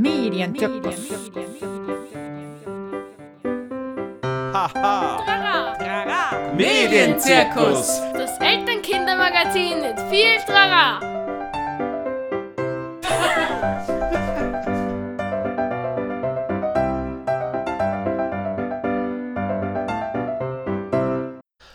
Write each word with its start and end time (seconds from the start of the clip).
Medienzirkus. 0.00 1.10
Haha. 4.54 5.18
Medienzirkus. 6.56 8.00
Das 8.14 8.30
Elternkindermagazin 8.40 9.82
mit 9.82 10.00
viel 10.08 10.38
Trara. 10.46 11.00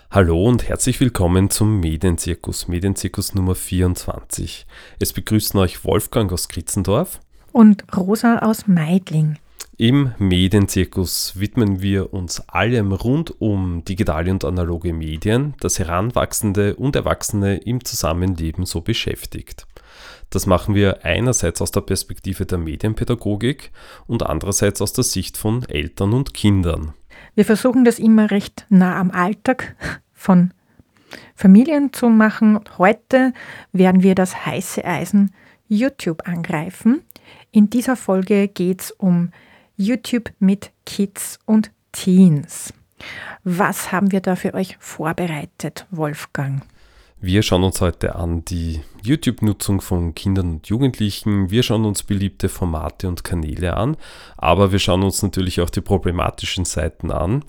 Hallo 0.09 0.43
und 0.45 0.67
herzlich 0.67 0.99
willkommen 0.99 1.51
zum 1.51 1.79
Medienzirkus, 1.79 2.67
Medienzirkus 2.67 3.35
Nummer 3.35 3.53
24. 3.53 4.65
Es 4.99 5.13
begrüßen 5.13 5.59
euch 5.59 5.85
Wolfgang 5.85 6.31
aus 6.33 6.47
Kritzendorf. 6.47 7.19
Und 7.55 7.85
Rosa 7.95 8.39
aus 8.39 8.67
Meidling. 8.67 9.37
Im 9.77 10.11
Medienzirkus 10.17 11.39
widmen 11.39 11.81
wir 11.81 12.13
uns 12.13 12.41
allem 12.49 12.91
rund 12.91 13.39
um 13.39 13.85
digitale 13.85 14.29
und 14.29 14.43
analoge 14.43 14.91
Medien, 14.91 15.53
das 15.61 15.79
Heranwachsende 15.79 16.75
und 16.75 16.97
Erwachsene 16.97 17.55
im 17.59 17.85
Zusammenleben 17.85 18.65
so 18.65 18.81
beschäftigt. 18.81 19.67
Das 20.31 20.47
machen 20.47 20.75
wir 20.75 21.05
einerseits 21.05 21.61
aus 21.61 21.71
der 21.71 21.79
Perspektive 21.79 22.45
der 22.45 22.57
Medienpädagogik 22.57 23.71
und 24.05 24.23
andererseits 24.23 24.81
aus 24.81 24.91
der 24.91 25.05
Sicht 25.05 25.37
von 25.37 25.63
Eltern 25.69 26.11
und 26.11 26.33
Kindern. 26.33 26.93
Wir 27.35 27.45
versuchen 27.45 27.85
das 27.85 27.99
immer 27.99 28.31
recht 28.31 28.65
nah 28.67 28.99
am 28.99 29.11
Alltag 29.11 29.77
von 30.11 30.53
Familien 31.35 31.93
zu 31.93 32.09
machen. 32.09 32.59
Heute 32.77 33.31
werden 33.71 34.03
wir 34.03 34.13
das 34.13 34.45
heiße 34.45 34.83
Eisen 34.83 35.31
YouTube 35.69 36.27
angreifen. 36.27 37.01
In 37.55 37.69
dieser 37.69 37.95
Folge 37.95 38.49
geht 38.49 38.81
es 38.81 38.91
um 38.91 39.31
YouTube 39.77 40.29
mit 40.39 40.71
Kids 40.85 41.39
und 41.45 41.71
Teens. 41.93 42.73
Was 43.45 43.93
haben 43.93 44.11
wir 44.11 44.19
da 44.19 44.35
für 44.35 44.53
euch 44.53 44.75
vorbereitet, 44.81 45.85
Wolfgang? 45.89 46.63
Wir 47.21 47.43
schauen 47.43 47.63
uns 47.63 47.79
heute 47.79 48.15
an 48.15 48.43
die 48.43 48.81
YouTube-Nutzung 49.03 49.79
von 49.79 50.13
Kindern 50.13 50.55
und 50.55 50.67
Jugendlichen. 50.67 51.49
Wir 51.49 51.63
schauen 51.63 51.85
uns 51.85 52.03
beliebte 52.03 52.49
Formate 52.49 53.07
und 53.07 53.23
Kanäle 53.23 53.77
an, 53.77 53.95
aber 54.35 54.73
wir 54.73 54.79
schauen 54.79 55.03
uns 55.03 55.23
natürlich 55.23 55.61
auch 55.61 55.69
die 55.69 55.79
problematischen 55.79 56.65
Seiten 56.65 57.09
an. 57.09 57.45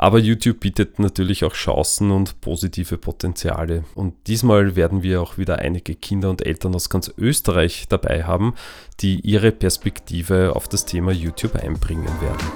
Aber 0.00 0.20
YouTube 0.20 0.60
bietet 0.60 1.00
natürlich 1.00 1.44
auch 1.44 1.54
Chancen 1.54 2.12
und 2.12 2.40
positive 2.40 2.98
Potenziale. 2.98 3.82
Und 3.96 4.14
diesmal 4.28 4.76
werden 4.76 5.02
wir 5.02 5.20
auch 5.20 5.38
wieder 5.38 5.58
einige 5.58 5.96
Kinder 5.96 6.30
und 6.30 6.46
Eltern 6.46 6.72
aus 6.76 6.88
ganz 6.88 7.12
Österreich 7.18 7.86
dabei 7.88 8.22
haben, 8.22 8.54
die 9.00 9.18
ihre 9.20 9.50
Perspektive 9.50 10.54
auf 10.54 10.68
das 10.68 10.84
Thema 10.84 11.10
YouTube 11.10 11.56
einbringen 11.56 12.08
werden. 12.20 12.48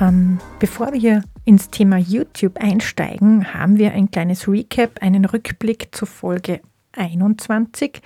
Ähm, 0.00 0.38
bevor 0.60 0.92
wir 0.92 1.24
ins 1.44 1.70
Thema 1.70 1.98
YouTube 1.98 2.58
einsteigen, 2.58 3.52
haben 3.52 3.78
wir 3.78 3.90
ein 3.92 4.12
kleines 4.12 4.46
Recap, 4.46 5.02
einen 5.02 5.24
Rückblick 5.24 5.88
zur 5.90 6.06
Folge 6.06 6.60
21, 6.98 8.00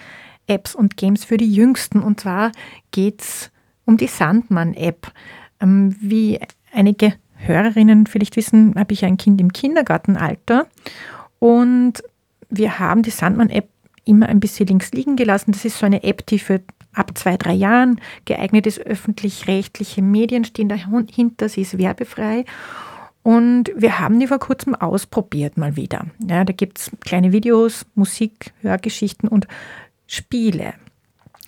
Apps 0.47 0.75
und 0.75 0.97
Games 0.97 1.25
für 1.25 1.37
die 1.37 1.53
Jüngsten. 1.53 2.03
Und 2.03 2.21
zwar 2.21 2.53
geht 2.91 3.23
es 3.23 3.51
um 3.85 3.97
die 3.97 4.07
Sandmann-App. 4.07 5.13
Ähm, 5.61 5.97
wie 6.01 6.41
einige 6.73 7.15
Hörerinnen 7.37 8.07
vielleicht 8.07 8.37
wissen, 8.37 8.75
habe 8.77 8.93
ich 8.93 9.05
ein 9.05 9.17
Kind 9.17 9.41
im 9.41 9.53
Kindergartenalter 9.53 10.67
und 11.39 11.95
wir 12.51 12.79
haben 12.79 13.03
die 13.03 13.11
Sandmann-App 13.11 13.69
immer 14.05 14.29
ein 14.29 14.41
bisschen 14.41 14.67
links 14.67 14.93
liegen 14.93 15.17
gelassen. 15.17 15.53
Das 15.53 15.65
ist 15.65 15.79
so 15.79 15.87
eine 15.87 16.03
App, 16.05 16.27
die 16.27 16.39
für 16.39 16.61
ab 16.93 17.17
zwei, 17.17 17.37
drei 17.37 17.55
Jahren 17.55 18.01
geeignet 18.25 18.67
ist. 18.67 18.81
Öffentlich-rechtliche 18.81 20.03
Medien 20.03 20.45
stehen 20.45 20.69
dahinter, 20.69 21.49
sie 21.49 21.63
ist 21.63 21.79
werbefrei. 21.79 22.45
Und 23.23 23.71
wir 23.77 23.99
haben 24.01 24.19
die 24.19 24.27
vor 24.27 24.39
kurzem 24.39 24.75
ausprobiert 24.75 25.57
mal 25.57 25.77
wieder. 25.77 26.07
Ja, 26.27 26.45
da 26.45 26.53
gibt 26.53 26.79
es 26.79 26.91
kleine 27.01 27.33
Videos, 27.33 27.87
Musik, 27.95 28.53
Hörgeschichten 28.61 29.29
und 29.29 29.47
Spiele. 30.07 30.75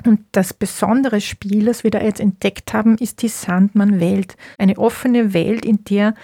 Und 0.06 0.20
das 0.32 0.52
besondere 0.52 1.20
Spiel, 1.20 1.64
das 1.64 1.82
wir 1.82 1.90
da 1.90 2.00
jetzt 2.00 2.20
entdeckt 2.20 2.74
haben, 2.74 2.98
ist 2.98 3.22
die 3.22 3.28
Sandmann-Welt. 3.28 4.36
Eine 4.58 4.78
offene 4.78 5.32
Welt, 5.32 5.64
in 5.64 5.84
der 5.84 6.14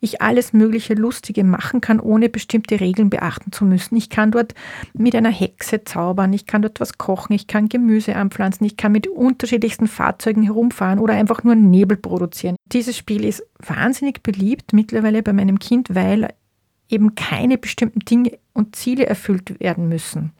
ich 0.00 0.20
alles 0.20 0.52
mögliche 0.52 0.94
Lustige 0.94 1.44
machen 1.44 1.80
kann, 1.80 2.00
ohne 2.00 2.28
bestimmte 2.28 2.80
Regeln 2.80 3.08
beachten 3.08 3.52
zu 3.52 3.64
müssen. 3.64 3.96
Ich 3.96 4.10
kann 4.10 4.32
dort 4.32 4.54
mit 4.94 5.14
einer 5.14 5.30
Hexe 5.30 5.84
zaubern, 5.84 6.32
ich 6.32 6.46
kann 6.46 6.62
dort 6.62 6.80
was 6.80 6.98
kochen, 6.98 7.34
ich 7.34 7.46
kann 7.46 7.68
Gemüse 7.68 8.16
anpflanzen, 8.16 8.66
ich 8.66 8.76
kann 8.76 8.92
mit 8.92 9.06
unterschiedlichsten 9.06 9.86
Fahrzeugen 9.86 10.42
herumfahren 10.42 10.98
oder 10.98 11.14
einfach 11.14 11.44
nur 11.44 11.54
Nebel 11.54 11.96
produzieren. 11.96 12.56
Dieses 12.66 12.96
Spiel 12.96 13.24
ist 13.24 13.44
wahnsinnig 13.58 14.22
beliebt 14.22 14.72
mittlerweile 14.72 15.22
bei 15.22 15.32
meinem 15.32 15.58
Kind, 15.58 15.94
weil 15.94 16.28
eben 16.88 17.14
keine 17.14 17.58
bestimmten 17.58 18.00
Dinge 18.00 18.38
und 18.52 18.74
Ziele 18.74 19.06
erfüllt 19.06 19.60
werden 19.60 19.88
müssen. 19.88 20.32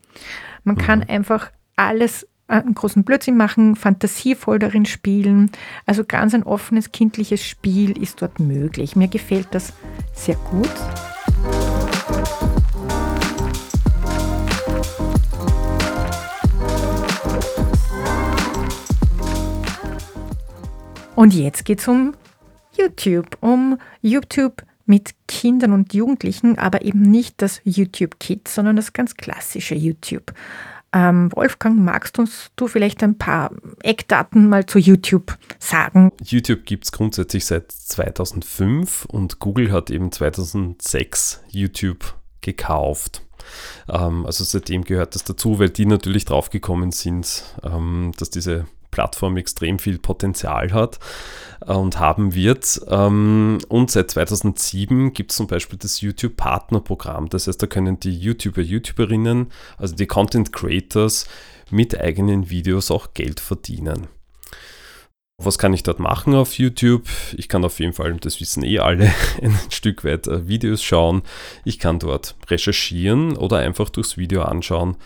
Man 0.65 0.77
kann 0.77 1.03
einfach 1.03 1.53
alles 1.77 2.27
einen 2.50 2.75
großen 2.75 3.05
Blödsinn 3.05 3.37
machen, 3.37 3.77
fantasievoll 3.77 4.59
darin 4.59 4.84
spielen. 4.84 5.50
Also 5.87 6.05
ganz 6.05 6.34
ein 6.34 6.43
offenes 6.43 6.93
kindliches 6.93 7.44
Spiel 7.44 8.00
ist 8.00 8.21
dort 8.22 8.41
möglich. 8.41 8.97
Mir 8.97 9.09
gefällt 9.09 9.49
das 9.53 9.72
sehr 10.15 10.37
gut. 10.37 10.69
Und 21.15 21.34
jetzt 21.34 21.65
geht 21.67 21.81
es 21.81 21.88
um 21.88 22.15
YouTube, 22.72 23.37
um 23.41 23.78
YouTube 24.00 24.62
mit 24.87 25.11
Kindern 25.28 25.72
und 25.72 25.93
Jugendlichen, 25.93 26.59
aber 26.59 26.82
eben 26.82 27.03
nicht 27.03 27.43
das 27.43 27.61
YouTube 27.62 28.19
Kids, 28.19 28.55
sondern 28.55 28.75
das 28.75 28.93
ganz 28.93 29.15
klassische 29.17 29.75
YouTube. 29.75 30.32
Ähm, 30.93 31.31
Wolfgang, 31.34 31.78
magst 31.78 32.19
uns 32.19 32.51
du 32.56 32.67
vielleicht 32.67 33.03
ein 33.03 33.17
paar 33.17 33.53
Eckdaten 33.83 34.49
mal 34.49 34.67
zu 34.67 34.78
YouTube 34.78 35.39
sagen? 35.59 36.11
YouTube 36.23 36.65
gibt 36.65 36.84
es 36.84 36.93
grundsätzlich 36.93 37.47
seit 37.47 37.71
2005 37.71 39.05
und 39.05 39.39
Google 39.39 39.71
hat 39.71 39.91
eben 39.91 40.11
2006 40.11 41.43
YouTube 41.49 42.17
gekauft. 42.41 43.23
Ähm, 43.89 44.27
also 44.27 44.43
seitdem 44.43 44.84
gehört 44.84 45.15
das 45.15 45.25
dazu, 45.25 45.59
weil 45.59 45.71
die 45.71 45.87
natürlich 45.87 46.25
draufgekommen 46.25 46.91
sind, 46.91 47.45
ähm, 47.62 48.12
dass 48.19 48.31
diese 48.31 48.67
Plattform 48.91 49.37
extrem 49.37 49.78
viel 49.78 49.99
Potenzial 49.99 50.73
hat 50.73 50.99
und 51.67 51.99
haben 51.99 52.34
wird. 52.34 52.81
Ähm, 52.89 53.59
und 53.69 53.91
seit 53.91 54.11
2007 54.11 55.12
gibt 55.12 55.31
es 55.31 55.37
zum 55.37 55.47
Beispiel 55.47 55.78
das 55.78 56.01
YouTube 56.01 56.37
Partnerprogramm. 56.37 57.29
Das 57.29 57.47
heißt, 57.47 57.62
da 57.62 57.67
können 57.67 58.00
die 58.00 58.17
YouTuber, 58.17 58.62
YouTuberinnen, 58.62 59.50
also 59.79 59.95
die 59.95 60.06
Content 60.06 60.53
Creators 60.53 61.27
mit 61.71 61.99
eigenen 61.99 62.50
Videos 62.50 62.91
auch 62.91 63.15
Geld 63.15 63.41
verdienen. 63.41 64.09
Was 65.43 65.59
kann 65.59 65.73
ich 65.73 65.83
dort 65.83 66.00
machen 66.00 66.34
auf 66.34 66.59
YouTube? 66.59 67.09
Ich 67.34 67.49
kann 67.49 67.65
auf 67.65 67.81
jeden 67.81 67.95
Fall, 67.95 68.15
das 68.17 68.41
wissen 68.41 68.62
eh 68.62 68.79
alle, 68.79 69.11
ein 69.43 69.59
Stück 69.71 70.05
weit 70.05 70.27
äh, 70.27 70.47
Videos 70.47 70.83
schauen. 70.83 71.23
Ich 71.65 71.79
kann 71.79 71.99
dort 71.99 72.37
recherchieren 72.49 73.39
oder 73.39 73.59
einfach 73.59 73.89
durchs 73.89 74.19
Video 74.19 74.43
anschauen, 74.43 74.97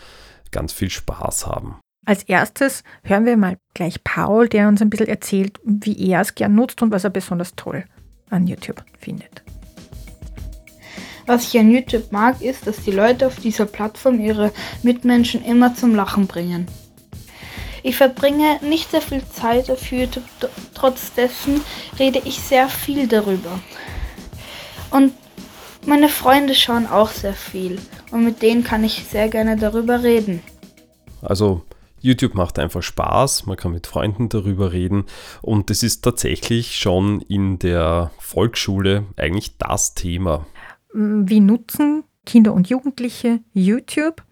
ganz 0.51 0.73
viel 0.73 0.89
Spaß 0.89 1.47
haben. 1.47 1.79
Als 2.05 2.21
erstes 2.23 2.83
hören 3.03 3.25
wir 3.25 3.35
mal 3.35 3.57
gleich 3.73 4.03
Paul, 4.03 4.47
der 4.47 4.67
uns 4.67 4.81
ein 4.81 4.91
bisschen 4.91 5.07
erzählt, 5.07 5.59
wie 5.63 6.09
er 6.09 6.21
es 6.21 6.35
gern 6.35 6.53
nutzt 6.53 6.81
und 6.83 6.91
was 6.91 7.03
er 7.03 7.09
besonders 7.09 7.55
toll 7.55 7.83
an 8.29 8.45
YouTube 8.45 8.83
findet. 8.99 9.41
Was 11.25 11.47
ich 11.47 11.59
an 11.59 11.71
YouTube 11.71 12.11
mag, 12.11 12.39
ist, 12.41 12.67
dass 12.67 12.83
die 12.83 12.91
Leute 12.91 13.25
auf 13.25 13.37
dieser 13.37 13.65
Plattform 13.65 14.19
ihre 14.19 14.51
Mitmenschen 14.83 15.43
immer 15.43 15.73
zum 15.73 15.95
Lachen 15.95 16.27
bringen. 16.27 16.67
Ich 17.81 17.97
verbringe 17.97 18.59
nicht 18.61 18.91
sehr 18.91 19.01
viel 19.01 19.23
Zeit 19.27 19.71
auf 19.71 19.91
YouTube, 19.91 20.23
trotz 20.75 21.13
dessen 21.13 21.61
rede 21.97 22.21
ich 22.25 22.39
sehr 22.39 22.67
viel 22.69 23.07
darüber. 23.07 23.59
Und 24.91 25.13
meine 25.87 26.09
Freunde 26.09 26.53
schauen 26.53 26.85
auch 26.85 27.09
sehr 27.09 27.33
viel 27.33 27.79
und 28.11 28.23
mit 28.23 28.43
denen 28.43 28.63
kann 28.63 28.83
ich 28.83 29.05
sehr 29.09 29.27
gerne 29.29 29.55
darüber 29.55 30.03
reden. 30.03 30.43
Also 31.21 31.63
YouTube 32.05 32.35
macht 32.35 32.59
einfach 32.59 32.83
Spaß, 32.83 33.47
man 33.47 33.57
kann 33.57 33.71
mit 33.71 33.87
Freunden 33.87 34.29
darüber 34.29 34.71
reden 34.71 35.05
und 35.41 35.71
es 35.71 35.83
ist 35.83 36.03
tatsächlich 36.03 36.77
schon 36.77 37.21
in 37.21 37.59
der 37.59 38.11
Volksschule 38.19 39.05
eigentlich 39.17 39.57
das 39.57 39.95
Thema. 39.95 40.45
Wie 40.93 41.39
nutzen 41.39 42.03
Kinder 42.25 42.53
und 42.53 42.69
Jugendliche 42.69 43.39
YouTube? 43.53 44.23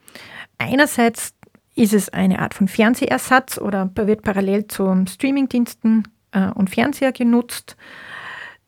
Einerseits 0.58 1.34
ist 1.76 1.94
es 1.94 2.10
eine 2.10 2.40
Art 2.40 2.54
von 2.54 2.68
Fernsehersatz 2.68 3.58
oder 3.58 3.90
wird 3.96 4.22
parallel 4.22 4.68
zu 4.68 5.06
Streamingdiensten 5.08 6.08
äh, 6.32 6.50
und 6.52 6.70
Fernseher 6.70 7.12
genutzt. 7.12 7.76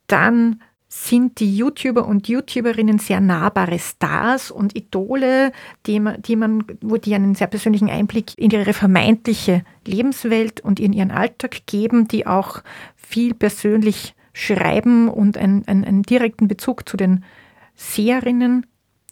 Dann 0.07 0.61
sind 1.03 1.41
die 1.41 1.57
YouTuber 1.57 2.07
und 2.07 2.29
YouTuberinnen 2.29 2.99
sehr 2.99 3.19
nahbare 3.19 3.79
Stars 3.79 4.49
und 4.49 4.77
Idole, 4.77 5.51
die 5.85 5.99
man, 5.99 6.21
die 6.21 6.37
man, 6.37 6.63
wo 6.79 6.95
die 6.95 7.13
einen 7.13 7.35
sehr 7.35 7.47
persönlichen 7.47 7.89
Einblick 7.89 8.37
in 8.37 8.49
ihre 8.49 8.71
vermeintliche 8.71 9.63
Lebenswelt 9.85 10.61
und 10.61 10.79
in 10.79 10.93
ihren 10.93 11.11
Alltag 11.11 11.67
geben, 11.67 12.07
die 12.07 12.25
auch 12.25 12.63
viel 12.95 13.33
persönlich 13.33 14.15
schreiben 14.31 15.09
und 15.09 15.37
einen, 15.37 15.67
einen, 15.67 15.83
einen 15.83 16.03
direkten 16.03 16.47
Bezug 16.47 16.87
zu 16.87 16.95
den 16.95 17.25
Seherinnen, 17.75 18.65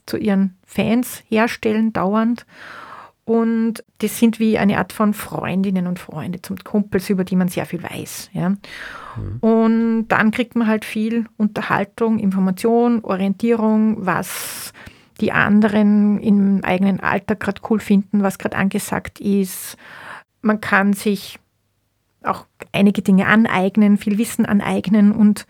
zu 0.05 0.15
ihren 0.15 0.55
Fans 0.65 1.21
herstellen, 1.27 1.91
dauernd. 1.91 2.45
Und 3.25 3.83
das 3.99 4.19
sind 4.19 4.39
wie 4.39 4.57
eine 4.57 4.77
Art 4.77 4.91
von 4.91 5.13
Freundinnen 5.13 5.87
und 5.87 5.97
Freunde 5.97 6.41
zum 6.41 6.57
Kumpels, 6.57 7.09
über 7.09 7.23
die 7.23 7.37
man 7.37 7.47
sehr 7.47 7.65
viel 7.65 7.81
weiß. 7.81 8.31
Ja. 8.33 8.49
Mhm. 8.49 9.37
Und 9.39 10.07
dann 10.09 10.31
kriegt 10.31 10.55
man 10.55 10.67
halt 10.67 10.83
viel 10.83 11.25
Unterhaltung, 11.37 12.19
Information, 12.19 13.03
Orientierung, 13.03 14.05
was 14.05 14.73
die 15.21 15.31
anderen 15.31 16.19
im 16.19 16.63
eigenen 16.63 16.99
Alltag 16.99 17.39
gerade 17.39 17.61
cool 17.69 17.79
finden, 17.79 18.23
was 18.23 18.39
gerade 18.39 18.57
angesagt 18.57 19.21
ist. 19.21 19.77
Man 20.41 20.59
kann 20.59 20.91
sich 20.91 21.39
auch 22.23 22.45
einige 22.73 23.01
Dinge 23.01 23.27
aneignen, 23.27 23.97
viel 23.97 24.17
Wissen 24.17 24.45
aneignen 24.45 25.11
und 25.11 25.45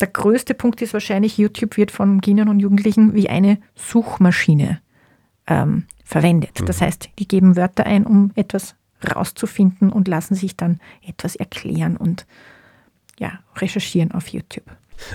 der 0.00 0.08
größte 0.08 0.54
Punkt 0.54 0.82
ist 0.82 0.92
wahrscheinlich, 0.92 1.38
YouTube 1.38 1.76
wird 1.76 1.90
von 1.90 2.20
Kindern 2.20 2.48
und 2.48 2.60
Jugendlichen 2.60 3.14
wie 3.14 3.28
eine 3.28 3.58
Suchmaschine 3.74 4.80
ähm, 5.46 5.86
verwendet. 6.04 6.60
Das 6.66 6.80
mhm. 6.80 6.84
heißt, 6.84 7.08
die 7.18 7.28
geben 7.28 7.56
Wörter 7.56 7.86
ein, 7.86 8.06
um 8.06 8.30
etwas 8.34 8.74
rauszufinden 9.04 9.90
und 9.90 10.08
lassen 10.08 10.34
sich 10.34 10.56
dann 10.56 10.80
etwas 11.06 11.36
erklären 11.36 11.96
und 11.96 12.26
ja, 13.18 13.40
recherchieren 13.56 14.12
auf 14.12 14.28
YouTube. 14.28 14.64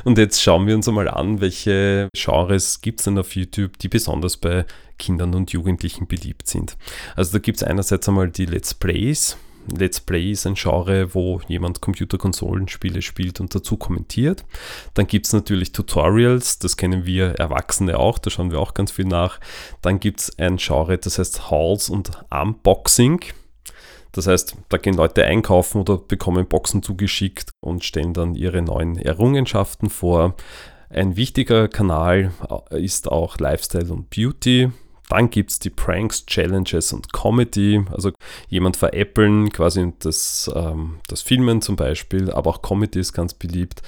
Und 0.03 0.17
jetzt 0.17 0.41
schauen 0.41 0.67
wir 0.67 0.75
uns 0.75 0.87
einmal 0.87 1.07
an, 1.07 1.41
welche 1.41 2.09
Genres 2.13 2.81
gibt 2.81 2.99
es 2.99 3.05
denn 3.05 3.17
auf 3.17 3.35
YouTube, 3.35 3.77
die 3.79 3.87
besonders 3.87 4.37
bei 4.37 4.65
Kindern 4.97 5.33
und 5.33 5.51
Jugendlichen 5.51 6.07
beliebt 6.07 6.47
sind. 6.47 6.77
Also 7.15 7.33
da 7.33 7.39
gibt 7.39 7.57
es 7.57 7.63
einerseits 7.63 8.07
einmal 8.07 8.29
die 8.29 8.45
Let's 8.45 8.73
Plays, 8.73 9.37
Let's 9.69 9.99
Play 9.99 10.31
ist 10.31 10.45
ein 10.45 10.55
Genre, 10.55 11.13
wo 11.13 11.41
jemand 11.47 11.81
Computerkonsolenspiele 11.81 13.01
spielt 13.01 13.39
und 13.39 13.53
dazu 13.53 13.77
kommentiert. 13.77 14.45
Dann 14.93 15.07
gibt 15.07 15.25
es 15.27 15.33
natürlich 15.33 15.71
Tutorials, 15.71 16.59
das 16.59 16.77
kennen 16.77 17.05
wir 17.05 17.35
Erwachsene 17.39 17.97
auch, 17.99 18.19
da 18.19 18.29
schauen 18.29 18.51
wir 18.51 18.59
auch 18.59 18.73
ganz 18.73 18.91
viel 18.91 19.05
nach. 19.05 19.39
Dann 19.81 19.99
gibt 19.99 20.21
es 20.21 20.39
ein 20.39 20.57
Genre, 20.57 20.97
das 20.97 21.19
heißt 21.19 21.49
Hauls 21.49 21.89
und 21.89 22.11
Unboxing. 22.29 23.21
Das 24.11 24.27
heißt, 24.27 24.55
da 24.69 24.77
gehen 24.77 24.95
Leute 24.95 25.23
einkaufen 25.25 25.81
oder 25.81 25.97
bekommen 25.97 26.47
Boxen 26.47 26.81
zugeschickt 26.81 27.51
und 27.59 27.83
stellen 27.83 28.13
dann 28.13 28.35
ihre 28.35 28.61
neuen 28.61 28.97
Errungenschaften 28.97 29.89
vor. 29.89 30.35
Ein 30.89 31.15
wichtiger 31.15 31.67
Kanal 31.67 32.31
ist 32.71 33.11
auch 33.11 33.37
Lifestyle 33.37 33.93
und 33.93 34.09
Beauty. 34.09 34.71
Dann 35.09 35.29
gibt 35.29 35.49
es 35.51 35.59
die 35.59 35.71
Pranks, 35.71 36.25
Challenges 36.25 36.93
und 36.93 37.11
Comedy. 37.11 37.83
Also 37.91 38.11
jemand 38.47 38.77
veräppeln, 38.77 39.49
quasi 39.49 39.91
das, 39.99 40.49
ähm, 40.55 40.99
das 41.07 41.23
Filmen 41.23 41.61
zum 41.61 41.75
Beispiel, 41.75 42.31
aber 42.31 42.51
auch 42.51 42.61
Comedy 42.61 42.99
ist 42.99 43.13
ganz 43.13 43.33
beliebt. 43.33 43.81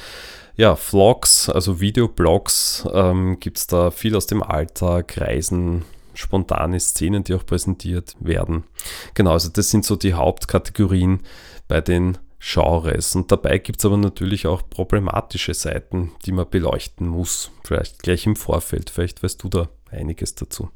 Ja, 0.58 0.76
Vlogs, 0.76 1.48
also 1.48 1.80
Videoblogs, 1.80 2.86
ähm, 2.94 3.40
gibt 3.40 3.58
es 3.58 3.68
da 3.68 3.92
viel 3.92 4.16
aus 4.16 4.28
dem 4.28 4.44
Alltag, 4.44 5.18
Reisen, 5.18 5.86
spontane 6.14 6.80
Szenen, 6.80 7.24
die 7.24 7.36
auch 7.36 7.46
präsentiert 7.46 8.16
werden. 8.20 8.66
Genau, 9.14 9.32
also 9.32 9.50
das 9.50 9.70
sind 9.70 9.86
so 9.86 9.96
die 9.96 10.14
Hauptkategorien 10.14 11.22
bei 11.68 11.82
den 11.82 12.18
Genres. 12.40 13.16
Und 13.16 13.32
dabei 13.32 13.60
gibt 13.60 13.80
es 13.80 13.86
aber 13.86 13.98
natürlich 13.98 14.48
auch 14.48 14.68
problematische 14.68 15.54
Seiten, 15.54 16.12
die 16.26 16.32
man 16.32 16.50
beleuchten 16.50 17.08
muss. 17.08 17.52
Vielleicht 17.64 18.02
gleich 18.02 18.26
im 18.26 18.36
Vorfeld. 18.36 18.90
Vielleicht 18.90 19.24
weißt 19.24 19.44
du 19.44 19.50
da 19.50 19.70
einiges 19.92 20.36
dazu. 20.36 20.70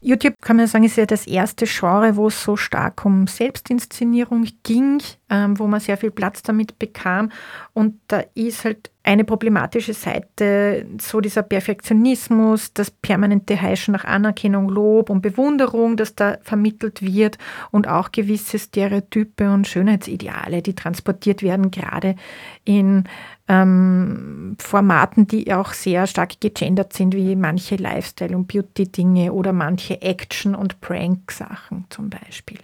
YouTube 0.00 0.34
kann 0.40 0.56
man 0.56 0.66
sagen, 0.66 0.84
ist 0.84 0.96
ja 0.96 1.06
das 1.06 1.26
erste 1.26 1.66
Genre, 1.66 2.16
wo 2.16 2.28
es 2.28 2.42
so 2.42 2.56
stark 2.56 3.04
um 3.04 3.26
Selbstinszenierung 3.26 4.48
ging, 4.62 5.02
ähm, 5.30 5.58
wo 5.58 5.66
man 5.66 5.80
sehr 5.80 5.96
viel 5.96 6.10
Platz 6.10 6.42
damit 6.42 6.78
bekam. 6.78 7.30
Und 7.72 8.00
da 8.08 8.24
ist 8.34 8.64
halt 8.64 8.90
eine 9.02 9.24
problematische 9.24 9.94
Seite 9.94 10.86
so 11.00 11.20
dieser 11.20 11.42
Perfektionismus, 11.42 12.74
das 12.74 12.90
permanente 12.90 13.60
Heischen 13.60 13.92
nach 13.92 14.04
Anerkennung, 14.04 14.68
Lob 14.68 15.08
und 15.08 15.22
Bewunderung, 15.22 15.96
das 15.96 16.14
da 16.14 16.36
vermittelt 16.42 17.00
wird 17.00 17.38
und 17.70 17.88
auch 17.88 18.12
gewisse 18.12 18.58
Stereotype 18.58 19.50
und 19.50 19.66
Schönheitsideale, 19.66 20.60
die 20.60 20.74
transportiert 20.74 21.42
werden, 21.42 21.70
gerade 21.70 22.14
in 22.64 23.04
ähm, 23.48 24.56
Formaten, 24.60 25.26
die 25.26 25.52
auch 25.52 25.72
sehr 25.72 26.06
stark 26.06 26.40
gegendert 26.40 26.92
sind, 26.92 27.14
wie 27.14 27.34
manche 27.36 27.76
Lifestyle- 27.76 28.36
und 28.36 28.48
Beauty-Dinge 28.48 29.32
oder 29.32 29.52
manche 29.52 30.02
Action- 30.02 30.54
und 30.54 30.80
Prank-Sachen 30.80 31.86
zum 31.88 32.10
Beispiel. 32.10 32.58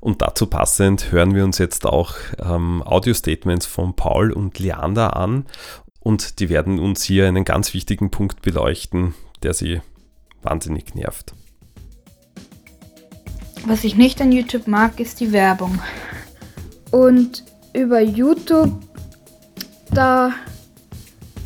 Und 0.00 0.22
dazu 0.22 0.46
passend 0.46 1.12
hören 1.12 1.34
wir 1.34 1.44
uns 1.44 1.58
jetzt 1.58 1.86
auch 1.86 2.14
ähm, 2.38 2.82
Audio-Statements 2.84 3.66
von 3.66 3.94
Paul 3.94 4.32
und 4.32 4.58
Leander 4.58 5.16
an 5.16 5.46
und 6.00 6.40
die 6.40 6.48
werden 6.48 6.78
uns 6.78 7.04
hier 7.04 7.28
einen 7.28 7.44
ganz 7.44 7.74
wichtigen 7.74 8.10
Punkt 8.10 8.42
beleuchten, 8.42 9.14
der 9.42 9.54
sie 9.54 9.80
wahnsinnig 10.42 10.94
nervt. 10.94 11.34
Was 13.64 13.84
ich 13.84 13.94
nicht 13.94 14.20
an 14.20 14.32
YouTube 14.32 14.66
mag, 14.66 14.98
ist 14.98 15.20
die 15.20 15.30
Werbung. 15.30 15.78
Und 16.90 17.44
über 17.72 18.00
YouTube 18.00 18.72
da 19.92 20.32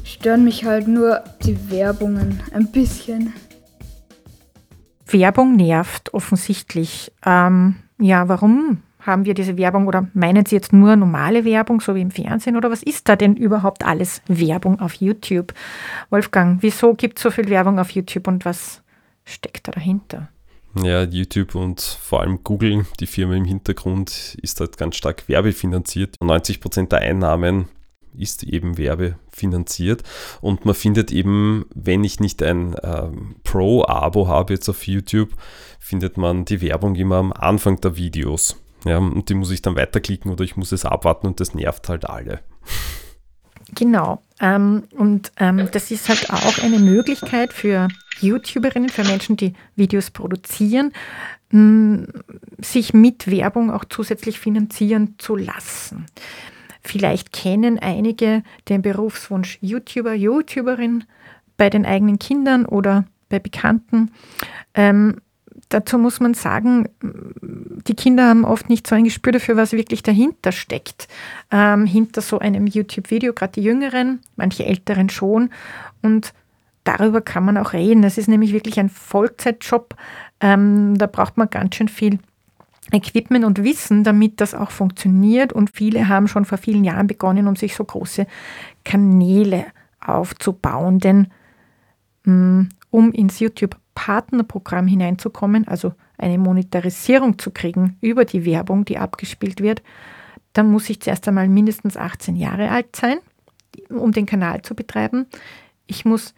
stören 0.05 0.45
mich 0.45 0.65
halt 0.65 0.87
nur 0.87 1.25
die 1.45 1.71
Werbungen 1.71 2.43
ein 2.53 2.71
bisschen. 2.71 3.33
Werbung 5.05 5.57
nervt 5.57 6.15
offensichtlich. 6.15 7.13
Ähm, 7.25 7.77
ja, 7.99 8.29
warum 8.29 8.83
haben 9.01 9.25
wir 9.25 9.35
diese 9.35 9.57
Werbung 9.57 9.87
oder 9.87 10.09
meinen 10.15 10.45
Sie 10.45 10.57
jetzt 10.57 10.73
nur 10.73 10.97
normale 10.97 11.45
Werbung, 11.45 11.81
so 11.81 11.95
wie 11.95 12.01
im 12.01 12.11
Fernsehen 12.11 12.57
oder 12.57 12.71
was 12.71 12.83
ist 12.83 13.09
da 13.09 13.17
denn 13.17 13.37
überhaupt 13.37 13.85
alles 13.85 14.21
Werbung 14.27 14.81
auf 14.81 14.95
YouTube? 14.95 15.55
Wolfgang, 16.11 16.63
wieso 16.63 16.95
gibt 16.95 17.19
es 17.19 17.23
so 17.23 17.31
viel 17.31 17.49
Werbung 17.49 17.79
auf 17.79 17.91
YouTube 17.91 18.27
und 18.27 18.45
was 18.45 18.83
steckt 19.25 19.69
da 19.69 19.73
dahinter? 19.73 20.29
Ja, 20.83 21.05
YouTube 21.05 21.55
und 21.55 21.81
vor 21.81 22.21
allem 22.21 22.41
Google, 22.45 22.85
die 23.01 23.07
Firma 23.07 23.35
im 23.35 23.45
Hintergrund, 23.45 24.37
ist 24.43 24.61
halt 24.61 24.77
ganz 24.77 24.97
stark 24.97 25.27
werbefinanziert. 25.29 26.17
90 26.21 26.61
Prozent 26.61 26.93
der 26.93 27.01
Einnahmen 27.01 27.69
ist 28.19 28.43
eben 28.43 28.79
werbefinanziert 28.79 30.03
und 30.41 30.65
man 30.65 30.75
findet 30.75 31.13
eben, 31.13 31.67
wenn 31.75 32.05
ich 32.05 32.21
nicht 32.21 32.43
ein 32.43 32.77
ähm, 32.83 33.37
Pro-Abo 33.45 34.29
habe 34.29 34.55
jetzt 34.55 34.69
auf 34.69 34.87
YouTube, 34.87 35.31
findet 35.79 36.17
man 36.17 36.45
die 36.45 36.61
Werbung 36.61 36.95
immer 36.97 37.17
am 37.17 37.33
Anfang 37.33 37.81
der 37.81 37.97
Videos. 37.97 38.57
Ja, 38.85 38.99
und 38.99 39.29
die 39.29 39.35
muss 39.35 39.51
ich 39.51 39.63
dann 39.63 39.77
weiterklicken 39.77 40.31
oder 40.31 40.45
ich 40.45 40.57
muss 40.57 40.71
es 40.73 40.85
abwarten 40.85 41.27
und 41.27 41.41
das 41.41 41.55
nervt 41.55 41.89
halt 41.89 42.09
alle. 42.09 42.41
Genau. 43.75 44.23
Ähm, 44.41 44.85
und 44.97 45.33
ähm, 45.39 45.69
das 45.73 45.91
ist 45.91 46.09
halt 46.09 46.31
auch 46.31 46.59
eine 46.59 46.79
Möglichkeit 46.79 47.53
für 47.53 47.89
YouTuberinnen, 48.21 48.89
für 48.89 49.05
Menschen, 49.05 49.37
die 49.37 49.55
Videos 49.75 50.11
produzieren, 50.11 50.93
mh, 51.51 52.07
sich 52.59 52.95
mit 52.95 53.31
Werbung 53.31 53.71
auch 53.71 53.85
zusätzlich 53.85 54.39
finanzieren 54.39 55.17
zu 55.19 55.37
lassen. 55.37 56.07
Vielleicht 56.87 57.33
kennen 57.33 57.81
einige 57.81 58.45
den 58.69 58.81
Berufswunsch 58.81 59.59
YouTuber, 59.61 60.15
YouTuberin 60.15 61.03
bei 61.57 61.69
den 61.69 61.85
eigenen 61.85 62.21
Kindern 62.21 62.65
oder 62.65 63.05
bei 63.29 63.41
Bekannten. 63.41 64.13
Ähm, 64.75 65.17
dazu 65.69 65.99
muss 65.99 66.21
man 66.21 66.35
sagen, 66.35 66.89
die 67.03 67.95
Kinder 67.95 68.29
haben 68.29 68.45
oft 68.45 68.69
nicht 68.69 68.87
so 68.87 68.95
ein 68.95 69.03
Gespür 69.03 69.33
dafür, 69.33 69.57
was 69.57 69.73
wirklich 69.73 70.05
dahinter 70.05 70.53
steckt. 70.53 71.09
Ähm, 71.51 71.87
hinter 71.87 72.21
so 72.21 72.39
einem 72.39 72.69
YouTube-Video, 72.69 73.33
gerade 73.33 73.55
die 73.55 73.65
Jüngeren, 73.65 74.21
manche 74.37 74.65
Älteren 74.65 75.09
schon. 75.09 75.51
Und 76.03 76.35
darüber 76.85 77.21
kann 77.21 77.45
man 77.45 77.57
auch 77.57 77.73
reden. 77.73 78.03
Das 78.03 78.17
ist 78.17 78.29
nämlich 78.29 78.53
wirklich 78.53 78.79
ein 78.79 78.91
Vollzeitjob. 78.91 79.97
Ähm, 80.41 80.97
da 80.97 81.09
braucht 81.09 81.37
man 81.37 81.51
ganz 81.51 81.75
schön 81.75 81.89
viel 81.89 82.21
Equipment 82.93 83.45
und 83.45 83.65
Wissen, 83.65 84.05
damit 84.05 84.41
das 84.41 84.55
auch 84.55 84.71
funktioniert. 84.71 85.53
Und 85.53 85.71
viele 85.71 86.09
haben 86.09 86.29
schon 86.29 86.45
vor 86.45 86.59
vielen 86.59 86.85
Jahren 86.85 87.07
begonnen, 87.07 87.49
um 87.49 87.57
sich 87.57 87.75
so 87.75 87.85
große 87.85 88.27
Kanäle 88.85 89.67
aufzubauen. 90.01 90.99
Denn 90.99 91.29
mm, 92.25 92.69
um 92.91 93.13
ins 93.13 93.41
YouTube-Partnerprogramm 93.41 94.87
hineinzukommen, 94.87 95.67
also 95.67 95.95
eine 96.19 96.39
Monetarisierung 96.39 97.39
zu 97.39 97.51
kriegen 97.51 97.97
über 98.01 98.25
die 98.25 98.45
Werbung, 98.45 98.85
die 98.85 98.99
abgespielt 98.99 99.61
wird, 99.61 99.83
dann 100.53 100.71
muss 100.71 100.89
ich 100.89 101.01
zuerst 101.01 101.29
einmal 101.29 101.49
mindestens 101.49 101.97
18 101.97 102.37
Jahre 102.37 102.71
alt 102.71 102.97
sein, 102.97 103.19
um 103.91 104.13
den 104.13 104.25
Kanal 104.25 104.63
zu 104.63 104.75
betreiben. 104.75 105.27
Ich 105.87 106.05
muss 106.05 106.35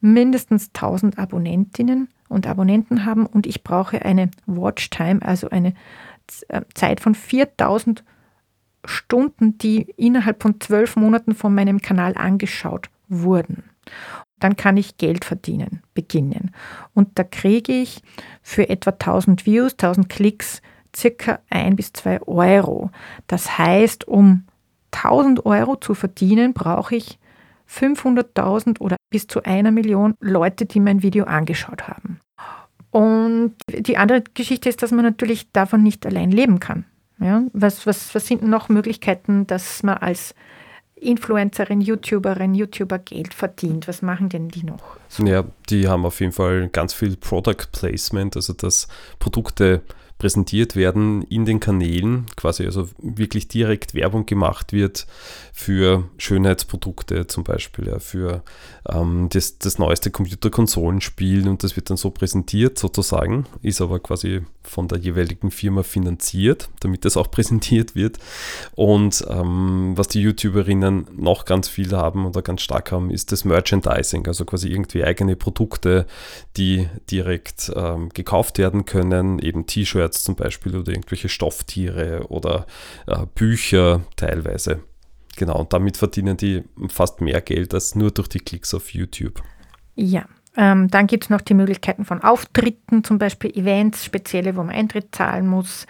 mindestens 0.00 0.70
1000 0.74 1.18
Abonnentinnen 1.18 2.08
und 2.30 2.46
Abonnenten 2.46 3.04
haben 3.04 3.26
und 3.26 3.46
ich 3.46 3.62
brauche 3.62 4.04
eine 4.04 4.30
Watchtime, 4.46 5.20
also 5.22 5.50
eine 5.50 5.74
äh, 6.48 6.62
Zeit 6.74 7.00
von 7.00 7.14
4000 7.14 8.04
Stunden, 8.84 9.58
die 9.58 9.82
innerhalb 9.96 10.42
von 10.42 10.60
zwölf 10.60 10.96
Monaten 10.96 11.34
von 11.34 11.54
meinem 11.54 11.82
Kanal 11.82 12.16
angeschaut 12.16 12.88
wurden. 13.08 13.64
Dann 14.38 14.56
kann 14.56 14.78
ich 14.78 14.96
Geld 14.96 15.24
verdienen, 15.24 15.82
beginnen. 15.92 16.52
Und 16.94 17.18
da 17.18 17.24
kriege 17.24 17.72
ich 17.72 18.02
für 18.42 18.70
etwa 18.70 18.90
1000 18.90 19.44
Views, 19.44 19.72
1000 19.72 20.08
Klicks 20.08 20.62
circa 20.96 21.40
1 21.50 21.76
bis 21.76 21.92
2 21.92 22.22
Euro. 22.22 22.90
Das 23.26 23.58
heißt, 23.58 24.08
um 24.08 24.44
1000 24.92 25.44
Euro 25.44 25.76
zu 25.76 25.94
verdienen, 25.94 26.54
brauche 26.54 26.96
ich 26.96 27.18
500.000 27.68 28.80
oder 28.80 28.96
bis 29.10 29.26
zu 29.26 29.42
einer 29.42 29.70
Million 29.70 30.14
Leute, 30.20 30.66
die 30.66 30.80
mein 30.80 31.02
Video 31.02 31.24
angeschaut 31.24 31.88
haben. 31.88 32.20
Und 32.90 33.54
die 33.68 33.96
andere 33.96 34.22
Geschichte 34.34 34.68
ist, 34.68 34.82
dass 34.82 34.90
man 34.90 35.04
natürlich 35.04 35.52
davon 35.52 35.82
nicht 35.82 36.06
allein 36.06 36.30
leben 36.30 36.58
kann. 36.58 36.84
Ja, 37.20 37.42
was, 37.52 37.86
was, 37.86 38.14
was 38.14 38.26
sind 38.26 38.42
noch 38.42 38.68
Möglichkeiten, 38.68 39.46
dass 39.46 39.82
man 39.82 39.98
als 39.98 40.34
Influencerin, 40.94 41.80
YouTuberin, 41.80 42.54
YouTuber 42.54 42.98
Geld 42.98 43.34
verdient? 43.34 43.88
Was 43.88 44.02
machen 44.02 44.28
denn 44.28 44.48
die 44.48 44.64
noch? 44.64 44.96
Ja, 45.18 45.44
die 45.68 45.86
haben 45.86 46.04
auf 46.04 46.20
jeden 46.20 46.32
Fall 46.32 46.68
ganz 46.68 46.94
viel 46.94 47.16
Product 47.16 47.66
Placement, 47.72 48.36
also 48.36 48.52
dass 48.52 48.88
Produkte 49.18 49.82
präsentiert 50.20 50.76
werden 50.76 51.22
in 51.22 51.46
den 51.46 51.60
Kanälen, 51.60 52.26
quasi 52.36 52.66
also 52.66 52.88
wirklich 52.98 53.48
direkt 53.48 53.94
Werbung 53.94 54.26
gemacht 54.26 54.72
wird 54.72 55.06
für 55.52 56.04
Schönheitsprodukte 56.18 57.26
zum 57.26 57.42
Beispiel, 57.42 57.88
ja, 57.88 57.98
für 57.98 58.42
ähm, 58.88 59.28
das, 59.32 59.58
das 59.58 59.78
neueste 59.78 60.10
Computerkonsolenspiel 60.10 61.48
und 61.48 61.64
das 61.64 61.74
wird 61.74 61.88
dann 61.90 61.96
so 61.96 62.10
präsentiert 62.10 62.78
sozusagen, 62.78 63.46
ist 63.62 63.80
aber 63.80 63.98
quasi 63.98 64.42
von 64.62 64.88
der 64.88 64.98
jeweiligen 64.98 65.50
Firma 65.50 65.82
finanziert, 65.82 66.68
damit 66.80 67.04
das 67.04 67.16
auch 67.16 67.30
präsentiert 67.40 67.94
wird. 67.94 68.18
Und 68.74 69.24
ähm, 69.28 69.92
was 69.96 70.08
die 70.08 70.20
YouTuberinnen 70.20 71.06
noch 71.16 71.46
ganz 71.46 71.68
viel 71.68 71.96
haben 71.96 72.26
oder 72.26 72.42
ganz 72.42 72.60
stark 72.60 72.92
haben, 72.92 73.10
ist 73.10 73.32
das 73.32 73.44
Merchandising, 73.44 74.26
also 74.26 74.44
quasi 74.44 74.68
irgendwie 74.68 75.02
eigene 75.02 75.34
Produkte, 75.34 76.06
die 76.58 76.88
direkt 77.10 77.72
ähm, 77.74 78.10
gekauft 78.10 78.58
werden 78.58 78.84
können, 78.84 79.38
eben 79.38 79.66
T-Shirts 79.66 80.09
zum 80.12 80.36
Beispiel 80.36 80.76
oder 80.76 80.92
irgendwelche 80.92 81.28
Stofftiere 81.28 82.26
oder 82.28 82.66
äh, 83.06 83.26
Bücher 83.34 84.02
teilweise. 84.16 84.80
Genau, 85.36 85.58
und 85.58 85.72
damit 85.72 85.96
verdienen 85.96 86.36
die 86.36 86.64
fast 86.88 87.20
mehr 87.20 87.40
Geld 87.40 87.72
als 87.72 87.94
nur 87.94 88.10
durch 88.10 88.28
die 88.28 88.40
Klicks 88.40 88.74
auf 88.74 88.92
YouTube. 88.92 89.42
Ja, 89.94 90.26
ähm, 90.56 90.88
dann 90.88 91.06
gibt 91.06 91.24
es 91.24 91.30
noch 91.30 91.40
die 91.40 91.54
Möglichkeiten 91.54 92.04
von 92.04 92.22
Auftritten, 92.22 93.04
zum 93.04 93.18
Beispiel 93.18 93.56
Events, 93.56 94.04
spezielle, 94.04 94.56
wo 94.56 94.62
man 94.62 94.74
Eintritt 94.74 95.14
zahlen 95.14 95.46
muss. 95.46 95.86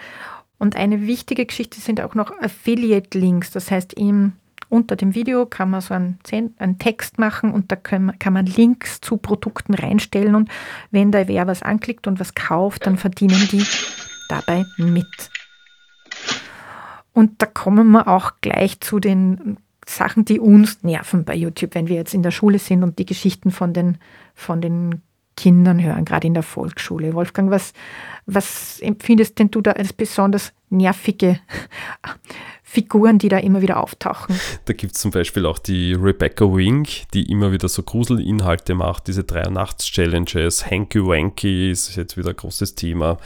Und 0.59 0.77
eine 0.77 1.07
wichtige 1.07 1.47
Geschichte 1.47 1.81
sind 1.81 2.01
auch 2.01 2.15
noch 2.15 2.31
Affiliate-Links. 2.39 3.51
Das 3.51 3.71
heißt, 3.71 3.95
im, 3.95 4.35
unter 4.69 4.95
dem 4.95 5.15
Video 5.15 5.47
kann 5.47 5.71
man 5.71 5.81
so 5.81 5.95
einen, 5.95 6.19
einen 6.59 6.79
Text 6.79 7.19
machen 7.19 7.53
und 7.53 7.73
da 7.73 7.77
kann 7.77 8.19
kann 8.19 8.35
man 8.35 8.45
Links 8.45 9.01
zu 9.01 9.17
Produkten 9.17 9.73
reinstellen. 9.73 10.35
Und 10.35 10.51
wenn 10.91 11.13
da 11.13 11.27
wer 11.29 11.47
was 11.47 11.63
anklickt 11.63 12.07
und 12.07 12.21
was 12.21 12.35
kauft, 12.35 12.87
dann 12.87 12.99
verdienen 12.99 13.49
die 13.51 13.65
dabei 14.31 14.65
mit. 14.77 15.31
Und 17.13 17.43
da 17.43 17.47
kommen 17.47 17.91
wir 17.91 18.09
auch 18.09 18.33
gleich 18.41 18.81
zu 18.81 19.01
den 19.01 19.59
Sachen, 19.87 20.25
die 20.25 20.39
uns 20.39 20.83
nerven 20.83 21.25
bei 21.25 21.35
YouTube, 21.35 21.75
wenn 21.75 21.89
wir 21.89 21.97
jetzt 21.97 22.15
in 22.15 22.23
der 22.23 22.31
Schule 22.31 22.59
sind 22.59 22.83
und 22.83 22.99
die 22.99 23.07
Geschichten 23.07 23.51
von 23.51 23.73
den, 23.73 23.99
von 24.35 24.61
den 24.61 25.03
Kindern 25.41 25.83
hören, 25.83 26.05
gerade 26.05 26.27
in 26.27 26.35
der 26.35 26.43
Volksschule. 26.43 27.15
Wolfgang, 27.15 27.51
was, 27.51 27.73
was 28.27 28.79
empfindest 28.81 29.39
denn 29.39 29.51
du 29.51 29.63
da 29.63 29.73
als 29.73 29.95
besonders 29.95 30.53
nervige 30.69 31.41
Figuren, 32.63 33.19
die 33.19 33.31
da 33.31 33.39
immer 33.39 33.63
wieder 33.63 33.83
auftauchen? 33.83 34.39
Da 34.67 34.75
gibt 34.75 34.95
es 34.95 35.01
zum 35.01 35.13
Beispiel 35.13 35.47
auch 35.47 35.59
die 35.59 35.95
Rebecca 35.95 36.45
Wink, 36.45 37.09
die 37.15 37.31
immer 37.33 37.53
wieder 37.53 37.69
so 37.69 37.83
Gruselinhalte 37.83 38.75
macht, 38.75 39.09
diese 39.09 39.25
3 39.25 39.49
Nachts-Challenges, 39.49 40.71
Hanky 40.71 41.01
Wanky 41.01 41.71
ist 41.71 41.97
jetzt 41.97 42.19
wieder 42.19 42.29
ein 42.31 42.37
großes 42.37 42.75
Thema. 42.75 43.17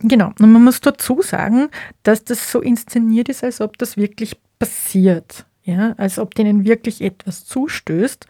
Genau, 0.00 0.32
und 0.40 0.52
man 0.52 0.64
muss 0.64 0.80
dazu 0.80 1.22
sagen, 1.22 1.68
dass 2.02 2.24
das 2.24 2.50
so 2.50 2.60
inszeniert 2.60 3.28
ist, 3.28 3.44
als 3.44 3.60
ob 3.60 3.78
das 3.78 3.96
wirklich 3.96 4.36
passiert. 4.58 5.46
Ja, 5.62 5.92
als 5.98 6.18
ob 6.18 6.34
denen 6.34 6.64
wirklich 6.64 7.02
etwas 7.02 7.44
zustößt. 7.44 8.26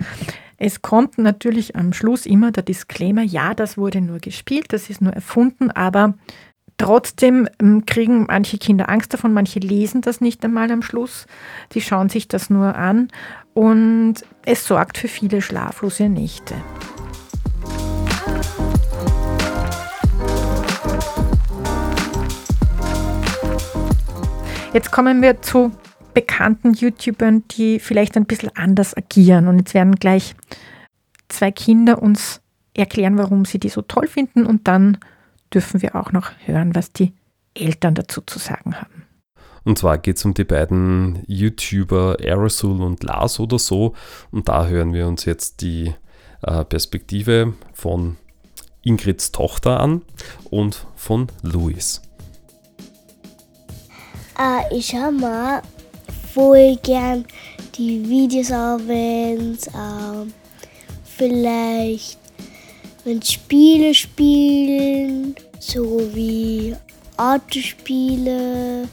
Es 0.56 0.82
kommt 0.82 1.16
natürlich 1.16 1.76
am 1.76 1.92
Schluss 1.92 2.26
immer 2.26 2.50
der 2.50 2.62
Disclaimer, 2.62 3.22
ja, 3.22 3.54
das 3.54 3.78
wurde 3.78 4.00
nur 4.00 4.18
gespielt, 4.18 4.72
das 4.72 4.90
ist 4.90 5.00
nur 5.00 5.12
erfunden, 5.12 5.70
aber 5.70 6.14
trotzdem 6.76 7.48
ähm, 7.60 7.86
kriegen 7.86 8.26
manche 8.26 8.58
Kinder 8.58 8.90
Angst 8.90 9.14
davon, 9.14 9.32
manche 9.32 9.60
lesen 9.60 10.02
das 10.02 10.20
nicht 10.20 10.44
einmal 10.44 10.70
am 10.70 10.82
Schluss, 10.82 11.26
die 11.72 11.80
schauen 11.80 12.08
sich 12.08 12.28
das 12.28 12.50
nur 12.50 12.74
an 12.74 13.08
und 13.54 14.16
es 14.44 14.66
sorgt 14.66 14.98
für 14.98 15.08
viele 15.08 15.40
schlaflose 15.40 16.08
Nächte. 16.08 16.54
Jetzt 24.72 24.92
kommen 24.92 25.20
wir 25.20 25.42
zu 25.42 25.72
bekannten 26.14 26.74
YouTubern, 26.74 27.44
die 27.48 27.78
vielleicht 27.78 28.16
ein 28.16 28.26
bisschen 28.26 28.50
anders 28.56 28.96
agieren. 28.96 29.48
Und 29.48 29.58
jetzt 29.58 29.74
werden 29.74 29.96
gleich 29.96 30.34
zwei 31.28 31.50
Kinder 31.50 32.02
uns 32.02 32.40
erklären, 32.74 33.18
warum 33.18 33.44
sie 33.44 33.58
die 33.58 33.68
so 33.68 33.82
toll 33.82 34.08
finden. 34.08 34.46
Und 34.46 34.68
dann 34.68 34.98
dürfen 35.52 35.82
wir 35.82 35.96
auch 35.96 36.12
noch 36.12 36.30
hören, 36.44 36.74
was 36.74 36.92
die 36.92 37.12
Eltern 37.54 37.94
dazu 37.94 38.20
zu 38.20 38.38
sagen 38.38 38.76
haben. 38.76 39.06
Und 39.64 39.78
zwar 39.78 39.98
geht 39.98 40.16
es 40.16 40.24
um 40.24 40.34
die 40.34 40.44
beiden 40.44 41.22
YouTuber 41.26 42.16
Aerosol 42.20 42.82
und 42.82 43.02
Lars 43.02 43.40
oder 43.40 43.58
so. 43.58 43.94
Und 44.30 44.48
da 44.48 44.66
hören 44.66 44.94
wir 44.94 45.06
uns 45.06 45.24
jetzt 45.24 45.60
die 45.60 45.94
äh, 46.42 46.64
Perspektive 46.64 47.54
von 47.74 48.16
Ingrids 48.82 49.32
Tochter 49.32 49.80
an 49.80 50.02
und 50.48 50.86
von 50.96 51.26
Luis. 51.42 52.00
Äh, 54.38 54.74
ich 54.74 54.94
habe 54.94 55.12
mal 55.12 55.62
voll 56.34 56.76
gern 56.82 57.24
die 57.76 58.08
Videos 58.08 58.50
abends, 58.50 59.68
ähm, 59.68 60.32
vielleicht 61.04 62.18
wenn 63.04 63.22
Spiele 63.22 63.94
spielen, 63.94 65.34
so 65.58 66.00
wie 66.14 66.76
Autospiele 67.16 68.86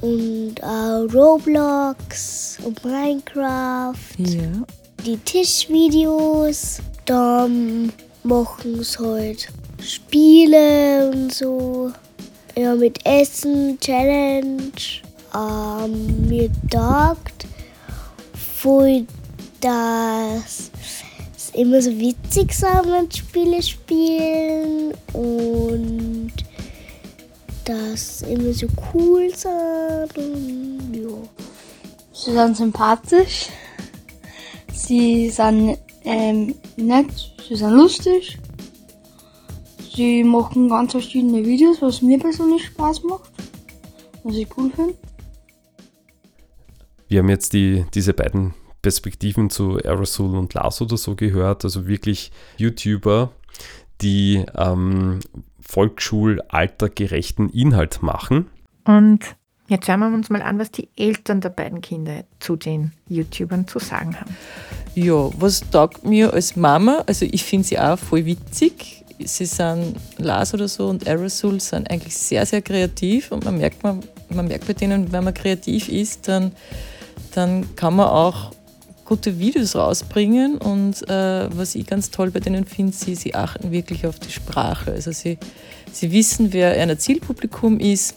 und 0.00 0.54
auch 0.62 1.06
Roblox 1.12 2.58
und 2.64 2.82
Minecraft. 2.84 3.94
Ja. 4.18 4.64
Die 5.04 5.16
Tischvideos, 5.18 6.78
dann 7.04 7.92
machen 8.22 8.82
sie 8.82 8.98
halt 8.98 9.48
Spiele 9.82 11.10
und 11.10 11.32
so. 11.32 11.90
Ja, 12.56 12.74
mit 12.74 12.98
Essen, 13.06 13.78
Challenge 13.80 14.72
ähm, 15.34 16.28
mir 16.28 16.48
gedacht, 16.48 17.46
voll, 18.34 19.06
dass 19.60 20.70
es 21.36 21.50
immer 21.54 21.80
so 21.80 21.90
witzig 21.98 22.52
sein, 22.52 22.82
wenn 22.86 23.10
Spiele 23.10 23.62
spielen 23.62 24.94
und 25.12 26.32
das 27.64 28.22
immer 28.22 28.52
so 28.52 28.66
cool 28.92 29.32
sein 29.34 30.08
und 30.16 30.94
ja. 30.94 31.08
Sie 32.12 32.32
sind 32.32 32.56
sympathisch, 32.56 33.48
sie 34.74 35.30
sind 35.30 35.78
ähm, 36.04 36.54
nett, 36.76 37.32
sie 37.48 37.56
sind 37.56 37.70
lustig, 37.70 38.38
sie 39.94 40.24
machen 40.24 40.68
ganz 40.68 40.92
verschiedene 40.92 41.44
Videos, 41.44 41.80
was 41.80 42.02
mir 42.02 42.18
persönlich 42.18 42.66
Spaß 42.66 43.04
macht, 43.04 43.30
was 44.22 44.34
ich 44.34 44.48
cool 44.56 44.70
finde. 44.74 44.94
Wir 47.10 47.18
haben 47.18 47.28
jetzt 47.28 47.54
die, 47.54 47.84
diese 47.92 48.14
beiden 48.14 48.54
Perspektiven 48.82 49.50
zu 49.50 49.78
Aerosol 49.78 50.36
und 50.38 50.54
Lars 50.54 50.80
oder 50.80 50.96
so 50.96 51.16
gehört, 51.16 51.64
also 51.64 51.88
wirklich 51.88 52.30
YouTuber, 52.56 53.32
die 54.00 54.44
ähm, 54.56 55.18
Volksschulaltergerechten 55.60 57.50
Inhalt 57.50 58.04
machen. 58.04 58.46
Und 58.84 59.34
jetzt 59.66 59.86
schauen 59.86 59.98
wir 59.98 60.06
uns 60.06 60.30
mal 60.30 60.40
an, 60.40 60.60
was 60.60 60.70
die 60.70 60.88
Eltern 60.96 61.40
der 61.40 61.48
beiden 61.48 61.80
Kinder 61.80 62.22
zu 62.38 62.54
den 62.54 62.92
YouTubern 63.08 63.66
zu 63.66 63.80
sagen 63.80 64.14
haben. 64.14 64.36
Ja, 64.94 65.30
was 65.36 65.68
taugt 65.68 66.04
mir 66.04 66.32
als 66.32 66.54
Mama? 66.54 67.02
Also 67.08 67.26
ich 67.28 67.42
finde 67.42 67.66
sie 67.66 67.80
auch 67.80 67.98
voll 67.98 68.24
witzig. 68.24 69.04
Sie 69.18 69.46
sind 69.46 69.96
Lars 70.16 70.54
oder 70.54 70.68
so 70.68 70.86
und 70.86 71.08
Aerosol 71.08 71.58
sind 71.58 71.90
eigentlich 71.90 72.16
sehr, 72.16 72.46
sehr 72.46 72.62
kreativ 72.62 73.32
und 73.32 73.44
man 73.44 73.58
merkt, 73.58 73.82
man, 73.82 74.00
man 74.28 74.46
merkt 74.46 74.68
bei 74.68 74.74
denen, 74.74 75.10
wenn 75.10 75.24
man 75.24 75.34
kreativ 75.34 75.88
ist, 75.88 76.28
dann 76.28 76.52
dann 77.34 77.74
kann 77.76 77.96
man 77.96 78.08
auch 78.08 78.52
gute 79.04 79.38
Videos 79.38 79.74
rausbringen. 79.74 80.58
Und 80.58 81.08
äh, 81.08 81.48
was 81.56 81.74
ich 81.74 81.86
ganz 81.86 82.10
toll 82.10 82.30
bei 82.30 82.40
denen 82.40 82.64
finde, 82.64 82.92
sie, 82.92 83.14
sie 83.14 83.34
achten 83.34 83.72
wirklich 83.72 84.06
auf 84.06 84.18
die 84.18 84.30
Sprache. 84.30 84.92
Also 84.92 85.10
sie, 85.12 85.38
sie 85.92 86.12
wissen, 86.12 86.52
wer 86.52 86.80
ein 86.80 86.96
Zielpublikum 86.98 87.80
ist 87.80 88.16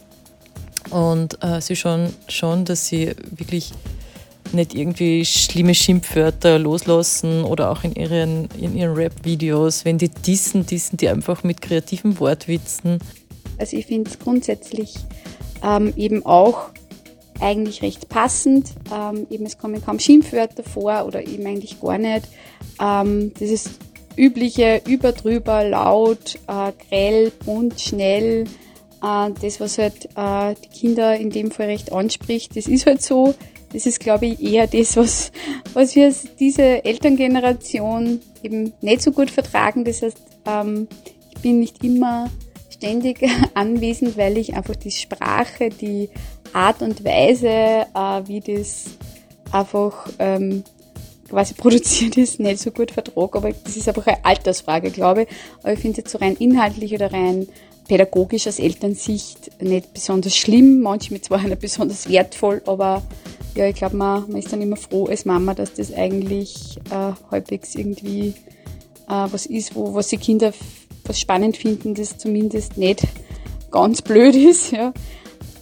und 0.90 1.42
äh, 1.42 1.60
sie 1.60 1.74
schauen 1.74 2.14
schon, 2.28 2.64
dass 2.64 2.86
sie 2.86 3.12
wirklich 3.36 3.72
nicht 4.52 4.74
irgendwie 4.74 5.24
schlimme 5.24 5.74
Schimpfwörter 5.74 6.58
loslassen 6.58 7.42
oder 7.42 7.70
auch 7.70 7.82
in 7.82 7.94
ihren, 7.94 8.48
in 8.60 8.76
ihren 8.76 8.94
Rap-Videos, 8.94 9.84
wenn 9.84 9.98
die 9.98 10.10
dissen, 10.10 10.64
dissen 10.64 10.96
die 10.96 11.08
einfach 11.08 11.42
mit 11.42 11.60
kreativen 11.60 12.20
Wortwitzen. 12.20 12.98
Also 13.58 13.76
ich 13.76 13.86
finde 13.86 14.10
es 14.10 14.18
grundsätzlich 14.18 14.94
ähm, 15.64 15.92
eben 15.96 16.24
auch 16.24 16.70
eigentlich 17.40 17.82
recht 17.82 18.08
passend. 18.08 18.70
Ähm, 18.92 19.26
eben 19.30 19.46
es 19.46 19.58
kommen 19.58 19.84
kaum 19.84 19.98
Schimpfwörter 19.98 20.62
vor 20.62 21.04
oder 21.06 21.26
eben 21.26 21.46
eigentlich 21.46 21.80
gar 21.80 21.98
nicht. 21.98 22.28
Ähm, 22.80 23.32
das 23.38 23.50
ist 23.50 23.70
übliche 24.16 24.82
überdrüber, 24.86 25.64
laut, 25.64 26.36
äh, 26.46 26.72
grell, 26.88 27.32
bunt, 27.44 27.80
schnell. 27.80 28.44
Äh, 29.02 29.30
das, 29.40 29.60
was 29.60 29.78
halt 29.78 30.08
äh, 30.16 30.54
die 30.62 30.68
Kinder 30.68 31.16
in 31.16 31.30
dem 31.30 31.50
Fall 31.50 31.66
recht 31.66 31.92
anspricht, 31.92 32.56
das 32.56 32.66
ist 32.66 32.86
halt 32.86 33.02
so. 33.02 33.34
Das 33.72 33.86
ist, 33.86 33.98
glaube 33.98 34.26
ich, 34.26 34.40
eher 34.40 34.68
das, 34.68 34.96
was, 34.96 35.32
was 35.72 35.96
wir 35.96 36.14
diese 36.38 36.84
Elterngeneration 36.84 38.20
eben 38.42 38.72
nicht 38.80 39.02
so 39.02 39.10
gut 39.10 39.30
vertragen. 39.30 39.84
Das 39.84 40.00
heißt, 40.00 40.16
ähm, 40.46 40.86
ich 41.34 41.42
bin 41.42 41.58
nicht 41.58 41.82
immer 41.82 42.30
ständig 42.70 43.28
anwesend, 43.54 44.16
weil 44.16 44.38
ich 44.38 44.54
einfach 44.54 44.76
die 44.76 44.92
Sprache, 44.92 45.70
die 45.70 46.08
Art 46.54 46.82
und 46.82 47.04
Weise, 47.04 47.48
äh, 47.48 48.22
wie 48.26 48.40
das 48.40 48.84
einfach 49.52 50.08
ähm, 50.18 50.64
quasi 51.28 51.54
produziert 51.58 52.16
ist, 52.16 52.40
nicht 52.40 52.60
so 52.60 52.70
gut 52.70 52.90
vertrag. 52.90 53.36
Aber 53.36 53.52
das 53.52 53.76
ist 53.76 53.88
einfach 53.88 54.06
eine 54.06 54.24
Altersfrage, 54.24 54.90
glaube 54.90 55.22
ich. 55.22 55.28
Aber 55.62 55.72
ich 55.72 55.80
finde 55.80 55.92
es 55.92 55.96
jetzt 55.98 56.10
so 56.10 56.18
rein 56.18 56.36
inhaltlich 56.36 56.94
oder 56.94 57.12
rein 57.12 57.48
pädagogisch 57.86 58.46
aus 58.46 58.58
Elternsicht 58.58 59.62
nicht 59.62 59.92
besonders 59.92 60.36
schlimm. 60.36 60.80
Manchmal 60.80 61.20
zwar 61.20 61.42
nicht 61.42 61.60
besonders 61.60 62.08
wertvoll, 62.08 62.62
aber 62.66 63.02
ja, 63.54 63.66
ich 63.66 63.76
glaube, 63.76 63.96
man, 63.96 64.28
man 64.28 64.38
ist 64.38 64.52
dann 64.52 64.62
immer 64.62 64.76
froh 64.76 65.06
als 65.06 65.24
Mama, 65.24 65.54
dass 65.54 65.74
das 65.74 65.92
eigentlich 65.92 66.78
äh, 66.90 67.12
halbwegs 67.30 67.74
irgendwie 67.74 68.34
äh, 69.08 69.26
was 69.30 69.46
ist, 69.46 69.74
wo 69.74 69.94
was 69.94 70.08
die 70.08 70.16
Kinder 70.16 70.52
was 71.04 71.20
spannend 71.20 71.56
finden, 71.56 71.94
das 71.94 72.16
zumindest 72.16 72.78
nicht 72.78 73.02
ganz 73.70 74.02
blöd 74.02 74.34
ist. 74.50 74.72
Ja. 74.72 74.92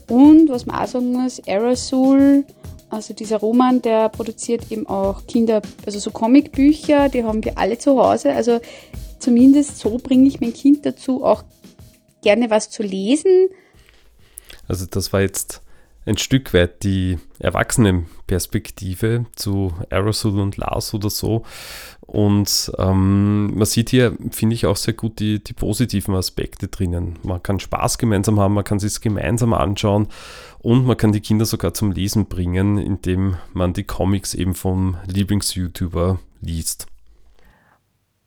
Und 0.09 0.49
was 0.49 0.67
man 0.67 0.77
auch 0.77 0.87
sagen 0.87 1.13
muss, 1.13 1.41
Aerosol, 1.47 2.45
also 2.91 3.15
dieser 3.15 3.39
Roman, 3.39 3.81
der 3.81 4.09
produziert 4.11 4.71
eben 4.71 4.87
auch 4.87 5.27
Kinder, 5.27 5.63
also 5.87 5.99
so 5.99 6.11
Comicbücher, 6.11 7.09
die 7.09 7.25
haben 7.25 7.45
wir 7.45 7.57
alle 7.57 7.79
zu 7.79 7.99
Hause. 7.99 8.33
Also 8.33 8.61
zumindest 9.19 9.79
so 9.79 9.99
bringe 9.99 10.29
ich 10.29 10.41
mein 10.41 10.53
Kind 10.53 10.85
dazu, 10.85 11.25
auch 11.25 11.45
gerne 12.23 12.51
was 12.51 12.71
zu 12.71 12.83
lesen. 12.83 13.49
Also 14.69 14.87
das 14.87 15.13
war 15.13 15.23
jetzt 15.23 15.63
ein 16.05 16.17
Stück 16.17 16.53
weit 16.53 16.83
die 16.83 17.19
Erwachsenenperspektive 17.39 19.27
zu 19.37 19.73
Aerosol 19.91 20.41
und 20.41 20.57
Lars 20.57 20.95
oder 20.95 21.11
so. 21.11 21.45
Und 22.01 22.73
ähm, 22.79 23.55
man 23.55 23.65
sieht 23.65 23.91
hier, 23.91 24.17
finde 24.31 24.55
ich, 24.55 24.67
auch 24.67 24.77
sehr 24.77 24.95
gut 24.95 25.21
die, 25.21 25.43
die 25.43 25.53
positiven 25.53 26.15
Aspekte 26.15 26.69
drinnen. 26.69 27.19
Man 27.23 27.43
kann 27.43 27.61
Spaß 27.61 27.99
gemeinsam 27.99 28.41
haben, 28.41 28.55
man 28.55 28.65
kann 28.65 28.81
sich 28.81 29.01
gemeinsam 29.01 29.55
anschauen 29.55 30.09
und 30.59 30.85
man 30.85 30.97
kann 30.97 31.13
die 31.13 31.21
Kinder 31.21 31.45
sogar 31.45 31.73
zum 31.73 31.93
Lesen 31.93 32.27
bringen, 32.27 32.79
indem 32.79 33.37
man 33.53 33.73
die 33.73 33.85
Comics 33.85 34.35
eben 34.35 34.55
vom 34.55 34.97
Lieblings-YouTuber 35.07 36.19
liest. 36.41 36.87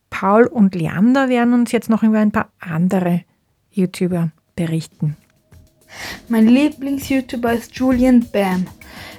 Paul 0.10 0.46
und 0.46 0.76
Leander 0.76 1.28
werden 1.28 1.54
uns 1.54 1.74
jetzt 1.74 1.90
noch 1.90 2.02
über 2.02 2.20
ein 2.20 2.32
paar 2.32 2.50
andere 2.60 3.24
YouTuber 3.72 4.32
berichten. 4.56 5.18
Mein 6.28 6.48
Lieblings-YouTuber 6.48 7.54
ist 7.54 7.76
Julian 7.76 8.26
Bam, 8.32 8.68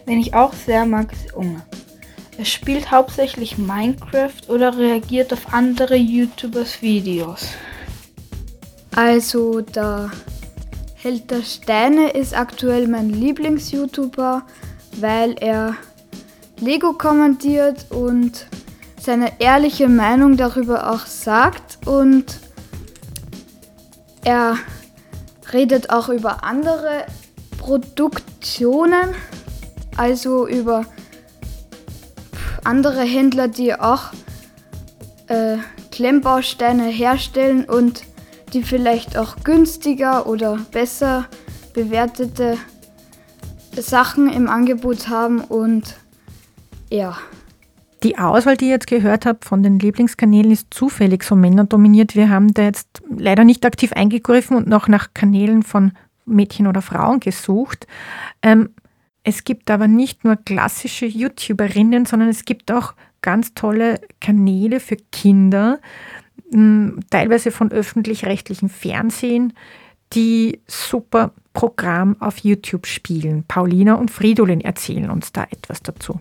den 0.08 0.18
ich 0.18 0.34
auch 0.34 0.52
sehr 0.52 0.86
mag, 0.86 1.12
ist 1.12 1.34
Unge. 1.34 1.62
Er 2.38 2.44
spielt 2.44 2.90
hauptsächlich 2.90 3.56
Minecraft 3.56 4.48
oder 4.48 4.76
reagiert 4.76 5.32
auf 5.32 5.52
andere 5.54 5.96
YouTubers 5.96 6.82
Videos. 6.82 7.48
Also 8.94 9.60
der 9.60 10.10
Held 10.94 11.30
der 11.30 11.42
Steine 11.42 12.10
ist 12.10 12.36
aktuell 12.36 12.88
mein 12.88 13.10
Lieblings-YouTuber, 13.10 14.42
weil 14.98 15.36
er 15.40 15.76
Lego 16.58 16.94
kommentiert 16.94 17.86
und 17.90 18.46
seine 19.00 19.40
ehrliche 19.40 19.88
Meinung 19.88 20.36
darüber 20.36 20.90
auch 20.90 21.06
sagt 21.06 21.86
und 21.86 22.40
er 24.24 24.58
redet 25.52 25.90
auch 25.90 26.08
über 26.08 26.44
andere 26.44 27.06
Produktionen, 27.58 29.14
also 29.96 30.46
über 30.46 30.84
andere 32.64 33.02
Händler, 33.02 33.48
die 33.48 33.74
auch 33.74 34.12
äh, 35.28 35.58
Klemmbausteine 35.90 36.84
herstellen 36.84 37.64
und 37.64 38.02
die 38.52 38.62
vielleicht 38.62 39.16
auch 39.16 39.36
günstiger 39.44 40.26
oder 40.26 40.58
besser 40.70 41.26
bewertete 41.74 42.56
Sachen 43.76 44.32
im 44.32 44.48
Angebot 44.48 45.08
haben 45.08 45.40
und 45.40 45.96
ja. 46.90 47.18
Die 48.06 48.18
Auswahl, 48.18 48.56
die 48.56 48.66
ihr 48.66 48.70
jetzt 48.70 48.86
gehört 48.86 49.26
habt 49.26 49.44
von 49.44 49.64
den 49.64 49.80
Lieblingskanälen, 49.80 50.52
ist 50.52 50.72
zufällig 50.72 51.24
so 51.24 51.34
männerdominiert. 51.34 52.14
Wir 52.14 52.30
haben 52.30 52.54
da 52.54 52.62
jetzt 52.62 53.02
leider 53.10 53.42
nicht 53.42 53.66
aktiv 53.66 53.92
eingegriffen 53.94 54.56
und 54.56 54.68
noch 54.68 54.86
nach 54.86 55.08
Kanälen 55.12 55.64
von 55.64 55.90
Mädchen 56.24 56.68
oder 56.68 56.82
Frauen 56.82 57.18
gesucht. 57.18 57.88
Ähm, 58.42 58.70
es 59.24 59.42
gibt 59.42 59.72
aber 59.72 59.88
nicht 59.88 60.22
nur 60.22 60.36
klassische 60.36 61.04
YouTuberinnen, 61.04 62.06
sondern 62.06 62.28
es 62.28 62.44
gibt 62.44 62.70
auch 62.70 62.94
ganz 63.22 63.54
tolle 63.54 64.00
Kanäle 64.20 64.78
für 64.78 64.98
Kinder, 65.10 65.80
hm, 66.52 67.00
teilweise 67.10 67.50
von 67.50 67.72
öffentlich-rechtlichem 67.72 68.68
Fernsehen, 68.68 69.52
die 70.12 70.60
super 70.68 71.32
Programm 71.54 72.14
auf 72.20 72.38
YouTube 72.38 72.86
spielen. 72.86 73.42
Paulina 73.48 73.94
und 73.94 74.12
Fridolin 74.12 74.60
erzählen 74.60 75.10
uns 75.10 75.32
da 75.32 75.42
etwas 75.50 75.82
dazu. 75.82 76.20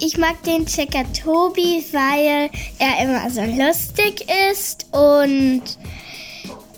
Ich 0.00 0.18
mag 0.18 0.42
den 0.42 0.66
Checker 0.66 1.04
Tobi, 1.12 1.84
weil 1.92 2.50
er 2.78 3.02
immer 3.02 3.30
so 3.30 3.42
lustig 3.42 4.26
ist 4.52 4.86
und 4.90 5.62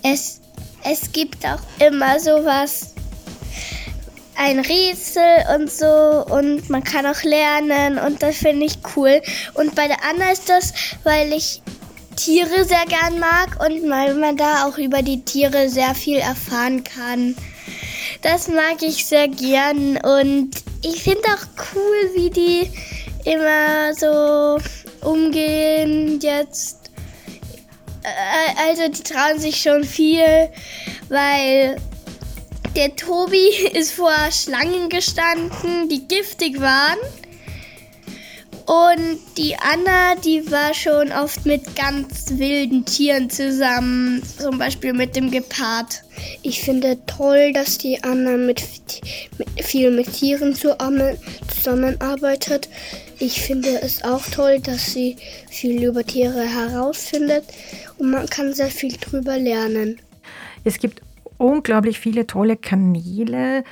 es, 0.03 0.39
es 0.83 1.11
gibt 1.11 1.43
auch 1.45 1.59
immer 1.85 2.19
sowas 2.19 2.93
ein 4.35 4.59
Rätsel 4.59 5.43
und 5.55 5.71
so 5.71 6.25
und 6.29 6.69
man 6.69 6.83
kann 6.83 7.07
auch 7.07 7.23
lernen 7.23 7.97
und 7.97 8.21
das 8.21 8.37
finde 8.37 8.67
ich 8.67 8.77
cool. 8.95 9.21
Und 9.55 9.73
bei 9.73 9.87
der 9.87 9.97
Anna 10.07 10.31
ist 10.31 10.47
das, 10.47 10.73
weil 11.03 11.33
ich 11.33 11.63
Tiere 12.15 12.65
sehr 12.65 12.85
gern 12.87 13.19
mag 13.19 13.59
und 13.65 13.89
weil 13.89 14.13
man 14.13 14.37
da 14.37 14.67
auch 14.67 14.77
über 14.77 15.01
die 15.01 15.23
Tiere 15.25 15.69
sehr 15.69 15.95
viel 15.95 16.17
erfahren 16.17 16.83
kann. 16.83 17.35
Das 18.21 18.47
mag 18.47 18.81
ich 18.81 19.05
sehr 19.05 19.27
gern 19.27 19.97
und 19.97 20.51
ich 20.83 21.01
finde 21.01 21.23
auch 21.29 21.65
cool, 21.75 22.11
wie 22.15 22.29
die 22.29 22.69
immer 23.27 23.93
so 23.93 24.57
umgehen 25.07 26.19
jetzt. 26.21 26.91
Äh, 28.03 28.69
also 28.69 28.87
die 28.87 29.03
trauen 29.03 29.39
sich 29.39 29.61
schon 29.61 29.83
viel, 29.83 30.49
weil 31.09 31.75
der 32.75 32.95
Tobi 32.95 33.49
ist 33.73 33.91
vor 33.91 34.13
Schlangen 34.31 34.89
gestanden, 34.89 35.89
die 35.89 36.07
giftig 36.07 36.61
waren. 36.61 36.97
Und 38.65 39.19
die 39.37 39.55
Anna, 39.55 40.15
die 40.15 40.51
war 40.51 40.73
schon 40.73 41.13
oft 41.13 41.45
mit 41.45 41.73
ganz 41.77 42.31
wilden 42.31 42.83
Tieren 42.83 43.29
zusammen, 43.29 44.21
zum 44.37 44.57
Beispiel 44.57 44.91
mit 44.91 45.15
dem 45.15 45.31
Gepard. 45.31 46.03
Ich 46.41 46.59
finde 46.59 46.97
toll, 47.05 47.53
dass 47.53 47.77
die 47.77 48.03
Anna 48.03 48.31
mit, 48.31 48.61
mit 49.37 49.47
viel 49.63 49.91
mit 49.91 50.11
Tieren 50.11 50.53
zusammenarbeitet. 50.53 52.67
Ich 53.19 53.41
finde 53.41 53.81
es 53.81 54.03
auch 54.03 54.25
toll, 54.27 54.59
dass 54.59 54.93
sie 54.93 55.17
viel 55.49 55.83
über 55.83 56.03
Tiere 56.03 56.43
herausfindet 56.43 57.45
und 57.97 58.11
man 58.11 58.27
kann 58.27 58.53
sehr 58.53 58.69
viel 58.69 58.95
drüber 58.97 59.37
lernen. 59.37 59.99
Es 60.63 60.77
gibt 60.77 61.01
unglaublich 61.37 61.99
viele 61.99 62.27
tolle 62.27 62.57
Kanäle 62.57 63.63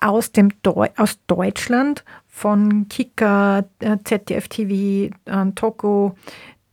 aus, 0.00 0.32
dem 0.32 0.50
Deu 0.62 0.88
aus 0.96 1.18
Deutschland, 1.26 2.04
von 2.26 2.88
Kika, 2.88 3.64
äh, 3.78 3.96
ZDF 4.04 4.48
TV, 4.48 5.14
äh, 5.24 5.52
Toko, 5.54 6.16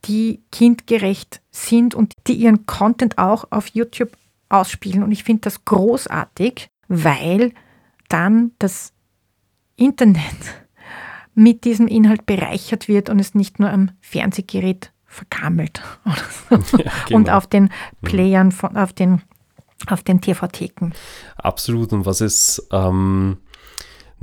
die 0.04 0.42
kindgerecht 0.52 1.40
sind 1.50 1.94
und 1.94 2.12
die 2.26 2.34
ihren 2.34 2.66
Content 2.66 3.16
auch 3.16 3.46
auf 3.50 3.68
YouTube 3.68 4.10
ausspielen. 4.50 5.02
Und 5.02 5.12
ich 5.12 5.24
finde 5.24 5.42
das 5.42 5.64
großartig, 5.64 6.68
weil 6.88 7.52
dann 8.08 8.52
das 8.58 8.92
Internet 9.76 10.20
mit 11.34 11.64
diesem 11.64 11.86
Inhalt 11.86 12.26
bereichert 12.26 12.88
wird 12.88 13.10
und 13.10 13.18
es 13.18 13.34
nicht 13.34 13.58
nur 13.58 13.70
am 13.70 13.90
Fernsehgerät 14.00 14.92
vergammelt 15.06 15.82
so. 16.64 16.78
ja, 16.78 16.90
genau. 17.06 17.18
und 17.18 17.30
auf 17.30 17.46
den 17.46 17.70
Playern, 18.02 18.52
von, 18.52 18.76
auf 18.76 18.92
den 18.92 19.22
auf 19.86 20.02
den 20.02 20.20
TV-Theken. 20.20 20.94
Absolut. 21.36 21.92
Und 21.92 22.06
was 22.06 22.20
es 22.22 22.66
ähm, 22.72 23.36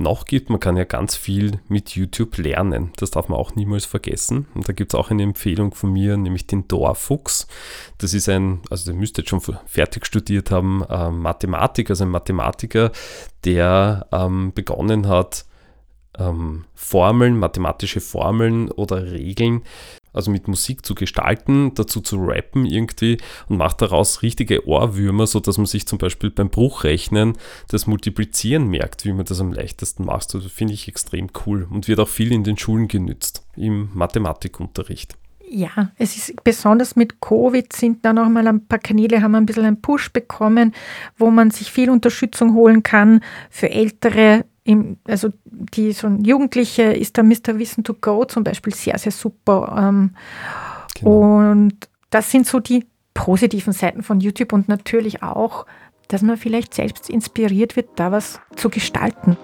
noch 0.02 0.24
gibt. 0.24 0.50
Man 0.50 0.60
kann 0.60 0.76
ja 0.76 0.84
ganz 0.84 1.14
viel 1.14 1.60
mit 1.68 1.90
YouTube 1.90 2.36
lernen. 2.36 2.92
Das 2.96 3.10
darf 3.10 3.28
man 3.28 3.38
auch 3.38 3.54
niemals 3.54 3.84
vergessen. 3.84 4.46
Und 4.54 4.68
da 4.68 4.72
gibt 4.72 4.92
es 4.92 4.98
auch 4.98 5.10
eine 5.10 5.22
Empfehlung 5.22 5.74
von 5.74 5.92
mir, 5.92 6.16
nämlich 6.16 6.46
den 6.46 6.68
Dorfuchs. 6.68 7.46
Das 7.98 8.14
ist 8.14 8.28
ein, 8.28 8.60
also 8.70 8.90
der 8.90 8.98
müsste 8.98 9.22
jetzt 9.22 9.30
schon 9.30 9.40
fertig 9.66 10.06
studiert 10.06 10.50
haben, 10.50 10.84
äh, 10.88 11.10
Mathematik, 11.10 11.90
also 11.90 12.04
ein 12.04 12.10
Mathematiker, 12.10 12.92
der 13.44 14.06
ähm, 14.12 14.52
begonnen 14.54 15.08
hat, 15.08 15.46
ähm, 16.18 16.64
Formeln, 16.74 17.38
mathematische 17.38 18.00
Formeln 18.00 18.70
oder 18.70 19.10
Regeln 19.10 19.62
also 20.12 20.30
mit 20.30 20.48
Musik 20.48 20.84
zu 20.84 20.94
gestalten, 20.94 21.72
dazu 21.74 22.00
zu 22.00 22.16
rappen 22.16 22.66
irgendwie 22.66 23.18
und 23.48 23.56
macht 23.56 23.82
daraus 23.82 24.22
richtige 24.22 24.66
Ohrwürmer, 24.66 25.26
sodass 25.26 25.58
man 25.58 25.66
sich 25.66 25.86
zum 25.86 25.98
Beispiel 25.98 26.30
beim 26.30 26.50
Bruchrechnen 26.50 27.34
das 27.68 27.86
Multiplizieren 27.86 28.68
merkt, 28.68 29.04
wie 29.04 29.12
man 29.12 29.24
das 29.24 29.40
am 29.40 29.52
leichtesten 29.52 30.04
macht. 30.04 30.34
Also 30.34 30.48
finde 30.48 30.74
ich 30.74 30.88
extrem 30.88 31.28
cool 31.46 31.66
und 31.70 31.88
wird 31.88 32.00
auch 32.00 32.08
viel 32.08 32.32
in 32.32 32.44
den 32.44 32.56
Schulen 32.56 32.88
genützt, 32.88 33.46
im 33.56 33.90
Mathematikunterricht. 33.94 35.16
Ja, 35.54 35.92
es 35.98 36.16
ist 36.16 36.42
besonders 36.44 36.96
mit 36.96 37.20
Covid 37.20 37.70
sind 37.74 38.06
da 38.06 38.14
noch 38.14 38.28
mal 38.30 38.46
ein 38.48 38.66
paar 38.66 38.78
Kanäle, 38.78 39.20
haben 39.20 39.34
ein 39.34 39.44
bisschen 39.44 39.66
einen 39.66 39.82
Push 39.82 40.10
bekommen, 40.10 40.72
wo 41.18 41.30
man 41.30 41.50
sich 41.50 41.70
viel 41.70 41.90
Unterstützung 41.90 42.54
holen 42.54 42.82
kann 42.82 43.20
für 43.50 43.70
ältere 43.70 44.46
im, 44.64 44.98
also 45.04 45.30
die 45.44 45.92
so 45.92 46.06
ein 46.06 46.24
Jugendliche 46.24 46.82
ist 46.82 47.18
da 47.18 47.22
Mr. 47.22 47.58
Wissen 47.58 47.84
to 47.84 47.94
Go 47.94 48.24
zum 48.24 48.44
Beispiel 48.44 48.74
sehr, 48.74 48.98
sehr 48.98 49.12
super. 49.12 49.74
Ähm, 49.78 50.14
genau. 50.94 51.50
Und 51.50 51.88
das 52.10 52.30
sind 52.30 52.46
so 52.46 52.60
die 52.60 52.86
positiven 53.14 53.72
Seiten 53.72 54.02
von 54.02 54.20
YouTube 54.20 54.52
und 54.52 54.68
natürlich 54.68 55.22
auch, 55.22 55.66
dass 56.08 56.22
man 56.22 56.36
vielleicht 56.36 56.74
selbst 56.74 57.10
inspiriert 57.10 57.76
wird, 57.76 57.90
da 57.96 58.12
was 58.12 58.40
zu 58.56 58.68
gestalten. 58.68 59.36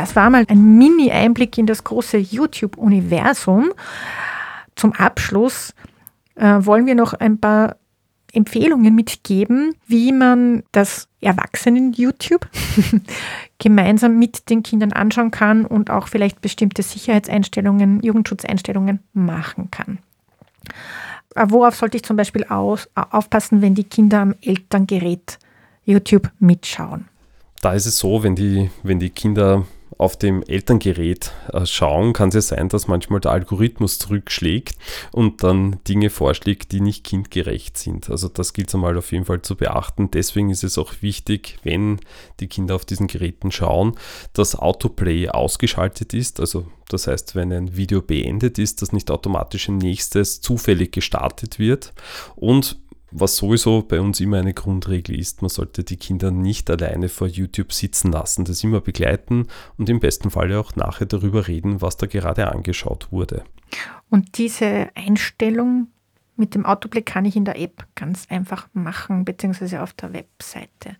Das 0.00 0.16
war 0.16 0.30
mal 0.30 0.46
ein 0.48 0.78
Mini-Einblick 0.78 1.58
in 1.58 1.66
das 1.66 1.84
große 1.84 2.16
YouTube-Universum. 2.16 3.70
Zum 4.74 4.92
Abschluss 4.94 5.74
äh, 6.36 6.56
wollen 6.60 6.86
wir 6.86 6.94
noch 6.94 7.12
ein 7.12 7.38
paar 7.38 7.76
Empfehlungen 8.32 8.94
mitgeben, 8.94 9.74
wie 9.86 10.12
man 10.12 10.62
das 10.72 11.06
Erwachsenen-YouTube 11.20 12.48
gemeinsam 13.58 14.18
mit 14.18 14.48
den 14.48 14.62
Kindern 14.62 14.94
anschauen 14.94 15.32
kann 15.32 15.66
und 15.66 15.90
auch 15.90 16.08
vielleicht 16.08 16.40
bestimmte 16.40 16.82
Sicherheitseinstellungen, 16.82 18.02
Jugendschutzeinstellungen 18.02 19.00
machen 19.12 19.70
kann. 19.70 19.98
Äh, 21.34 21.44
worauf 21.50 21.76
sollte 21.76 21.98
ich 21.98 22.04
zum 22.04 22.16
Beispiel 22.16 22.44
aus, 22.44 22.88
aufpassen, 22.94 23.60
wenn 23.60 23.74
die 23.74 23.84
Kinder 23.84 24.20
am 24.20 24.34
Elterngerät 24.40 25.38
YouTube 25.84 26.30
mitschauen? 26.38 27.06
Da 27.60 27.74
ist 27.74 27.84
es 27.84 27.98
so, 27.98 28.22
wenn 28.22 28.34
die, 28.34 28.70
wenn 28.82 28.98
die 28.98 29.10
Kinder 29.10 29.66
auf 29.98 30.16
dem 30.16 30.42
Elterngerät 30.42 31.32
äh, 31.52 31.66
schauen, 31.66 32.12
kann 32.12 32.28
es 32.30 32.34
ja 32.34 32.40
sein, 32.40 32.68
dass 32.68 32.88
manchmal 32.88 33.20
der 33.20 33.32
Algorithmus 33.32 33.98
zurückschlägt 33.98 34.76
und 35.12 35.42
dann 35.42 35.78
Dinge 35.86 36.10
vorschlägt, 36.10 36.72
die 36.72 36.80
nicht 36.80 37.04
kindgerecht 37.04 37.76
sind. 37.76 38.10
Also 38.10 38.28
das 38.28 38.52
gilt 38.52 38.68
es 38.68 38.74
einmal 38.74 38.96
auf 38.96 39.12
jeden 39.12 39.24
Fall 39.24 39.42
zu 39.42 39.56
beachten. 39.56 40.10
Deswegen 40.10 40.50
ist 40.50 40.64
es 40.64 40.78
auch 40.78 40.94
wichtig, 41.00 41.58
wenn 41.62 42.00
die 42.40 42.46
Kinder 42.48 42.74
auf 42.74 42.84
diesen 42.84 43.06
Geräten 43.06 43.50
schauen, 43.50 43.96
dass 44.32 44.56
Autoplay 44.56 45.28
ausgeschaltet 45.28 46.14
ist. 46.14 46.40
Also 46.40 46.66
das 46.88 47.06
heißt, 47.06 47.34
wenn 47.34 47.52
ein 47.52 47.76
Video 47.76 48.02
beendet 48.02 48.58
ist, 48.58 48.82
dass 48.82 48.92
nicht 48.92 49.10
automatisch 49.10 49.68
ein 49.68 49.78
nächstes 49.78 50.40
zufällig 50.40 50.92
gestartet 50.92 51.58
wird. 51.58 51.92
Und 52.36 52.78
was 53.10 53.36
sowieso 53.36 53.82
bei 53.82 54.00
uns 54.00 54.20
immer 54.20 54.38
eine 54.38 54.54
Grundregel 54.54 55.18
ist, 55.18 55.42
man 55.42 55.48
sollte 55.48 55.84
die 55.84 55.96
Kinder 55.96 56.30
nicht 56.30 56.70
alleine 56.70 57.08
vor 57.08 57.26
YouTube 57.26 57.72
sitzen 57.72 58.12
lassen, 58.12 58.44
das 58.44 58.62
immer 58.62 58.80
begleiten 58.80 59.46
und 59.76 59.88
im 59.88 60.00
besten 60.00 60.30
Fall 60.30 60.52
auch 60.54 60.76
nachher 60.76 61.06
darüber 61.06 61.48
reden, 61.48 61.82
was 61.82 61.96
da 61.96 62.06
gerade 62.06 62.50
angeschaut 62.52 63.08
wurde. 63.10 63.44
Und 64.08 64.38
diese 64.38 64.88
Einstellung 64.94 65.88
mit 66.36 66.54
dem 66.54 66.64
Autoplay 66.66 67.02
kann 67.02 67.24
ich 67.24 67.36
in 67.36 67.44
der 67.44 67.60
App 67.60 67.86
ganz 67.94 68.26
einfach 68.30 68.68
machen, 68.72 69.24
beziehungsweise 69.24 69.82
auf 69.82 69.92
der 69.92 70.12
Webseite. 70.12 70.96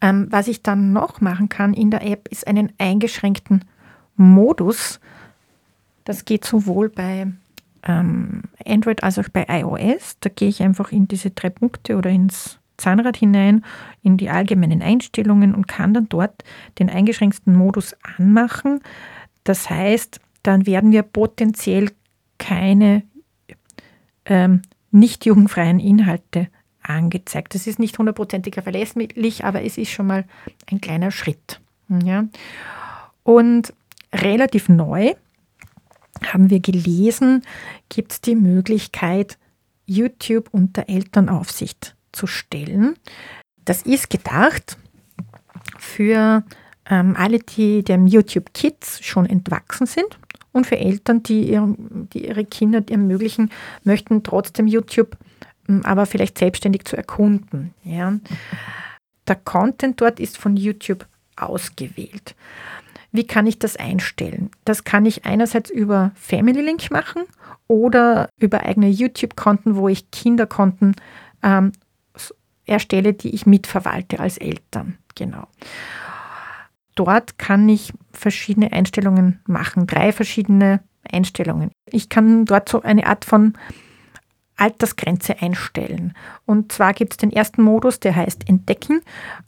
Ähm, 0.00 0.26
was 0.30 0.48
ich 0.48 0.62
dann 0.62 0.92
noch 0.92 1.20
machen 1.20 1.48
kann 1.48 1.74
in 1.74 1.90
der 1.90 2.04
App, 2.04 2.26
ist 2.28 2.46
einen 2.46 2.72
eingeschränkten 2.78 3.64
Modus. 4.16 4.98
Das 6.04 6.24
geht 6.24 6.44
sowohl 6.44 6.88
bei 6.88 7.28
ähm, 7.86 8.42
Android 8.64 9.02
als 9.02 9.18
auch 9.18 9.28
bei 9.28 9.46
iOS. 9.48 10.16
Da 10.20 10.30
gehe 10.30 10.48
ich 10.48 10.62
einfach 10.62 10.92
in 10.92 11.08
diese 11.08 11.30
drei 11.30 11.50
Punkte 11.50 11.96
oder 11.96 12.10
ins 12.10 12.58
Zahnrad 12.76 13.16
hinein, 13.16 13.64
in 14.02 14.16
die 14.16 14.30
allgemeinen 14.30 14.82
Einstellungen 14.82 15.54
und 15.54 15.68
kann 15.68 15.94
dann 15.94 16.08
dort 16.08 16.44
den 16.78 16.90
eingeschränkten 16.90 17.54
Modus 17.54 17.94
anmachen. 18.18 18.80
Das 19.44 19.70
heißt, 19.70 20.20
dann 20.42 20.66
werden 20.66 20.92
wir 20.92 21.02
potenziell 21.02 21.90
keine 22.38 23.02
ähm, 24.24 24.62
nicht 24.90 25.24
jugendfreien 25.24 25.78
Inhalte 25.78 26.48
angezeigt. 26.82 27.54
Das 27.54 27.66
ist 27.66 27.78
nicht 27.78 27.98
hundertprozentig 27.98 28.54
verlässlich, 28.54 29.44
aber 29.44 29.62
es 29.62 29.78
ist 29.78 29.90
schon 29.90 30.06
mal 30.06 30.24
ein 30.70 30.80
kleiner 30.80 31.10
Schritt. 31.10 31.60
Ja. 32.04 32.24
Und 33.22 33.72
relativ 34.12 34.68
neu 34.68 35.14
haben 36.24 36.50
wir 36.50 36.60
gelesen, 36.60 37.42
gibt 37.88 38.12
es 38.12 38.20
die 38.20 38.34
Möglichkeit, 38.34 39.38
YouTube 39.86 40.48
unter 40.52 40.88
Elternaufsicht 40.88 41.96
zu 42.12 42.26
stellen. 42.26 42.94
Das 43.64 43.82
ist 43.82 44.10
gedacht 44.10 44.76
für 45.78 46.44
ähm, 46.88 47.14
alle, 47.16 47.38
die 47.38 47.82
dem 47.82 48.06
YouTube 48.06 48.52
Kids 48.54 49.04
schon 49.04 49.26
entwachsen 49.26 49.86
sind 49.86 50.18
und 50.52 50.66
für 50.66 50.78
Eltern, 50.78 51.22
die, 51.22 51.50
ihr, 51.50 51.74
die 52.12 52.26
ihre 52.26 52.44
Kinder 52.44 52.82
ermöglichen 52.88 53.50
möchten, 53.84 54.22
trotzdem 54.22 54.66
YouTube 54.66 55.16
ähm, 55.68 55.82
aber 55.84 56.06
vielleicht 56.06 56.38
selbstständig 56.38 56.84
zu 56.84 56.96
erkunden. 56.96 57.74
Ja. 57.84 58.18
Der 59.26 59.36
Content 59.36 60.00
dort 60.00 60.20
ist 60.20 60.38
von 60.38 60.56
YouTube 60.56 61.06
ausgewählt. 61.36 62.34
Wie 63.12 63.26
kann 63.26 63.46
ich 63.46 63.58
das 63.58 63.76
einstellen? 63.76 64.50
Das 64.64 64.84
kann 64.84 65.04
ich 65.06 65.24
einerseits 65.26 65.70
über 65.70 66.12
Family 66.14 66.62
Link 66.62 66.90
machen 66.90 67.22
oder 67.68 68.28
über 68.38 68.64
eigene 68.64 68.88
YouTube-Konten, 68.88 69.76
wo 69.76 69.88
ich 69.88 70.10
Kinderkonten 70.10 70.96
ähm, 71.42 71.72
erstelle, 72.64 73.12
die 73.12 73.34
ich 73.34 73.46
mitverwalte 73.46 74.18
als 74.18 74.38
Eltern. 74.38 74.98
Genau. 75.14 75.46
Dort 76.94 77.38
kann 77.38 77.68
ich 77.68 77.92
verschiedene 78.12 78.72
Einstellungen 78.72 79.40
machen, 79.46 79.86
drei 79.86 80.12
verschiedene 80.12 80.80
Einstellungen. 81.10 81.70
Ich 81.90 82.08
kann 82.08 82.44
dort 82.44 82.68
so 82.68 82.82
eine 82.82 83.06
Art 83.06 83.24
von 83.24 83.54
Altersgrenze 84.62 85.42
einstellen. 85.42 86.14
Und 86.46 86.70
zwar 86.70 86.92
gibt 86.92 87.14
es 87.14 87.16
den 87.16 87.32
ersten 87.32 87.62
Modus, 87.62 87.98
der 87.98 88.14
heißt 88.14 88.48
Entdecken. 88.48 89.00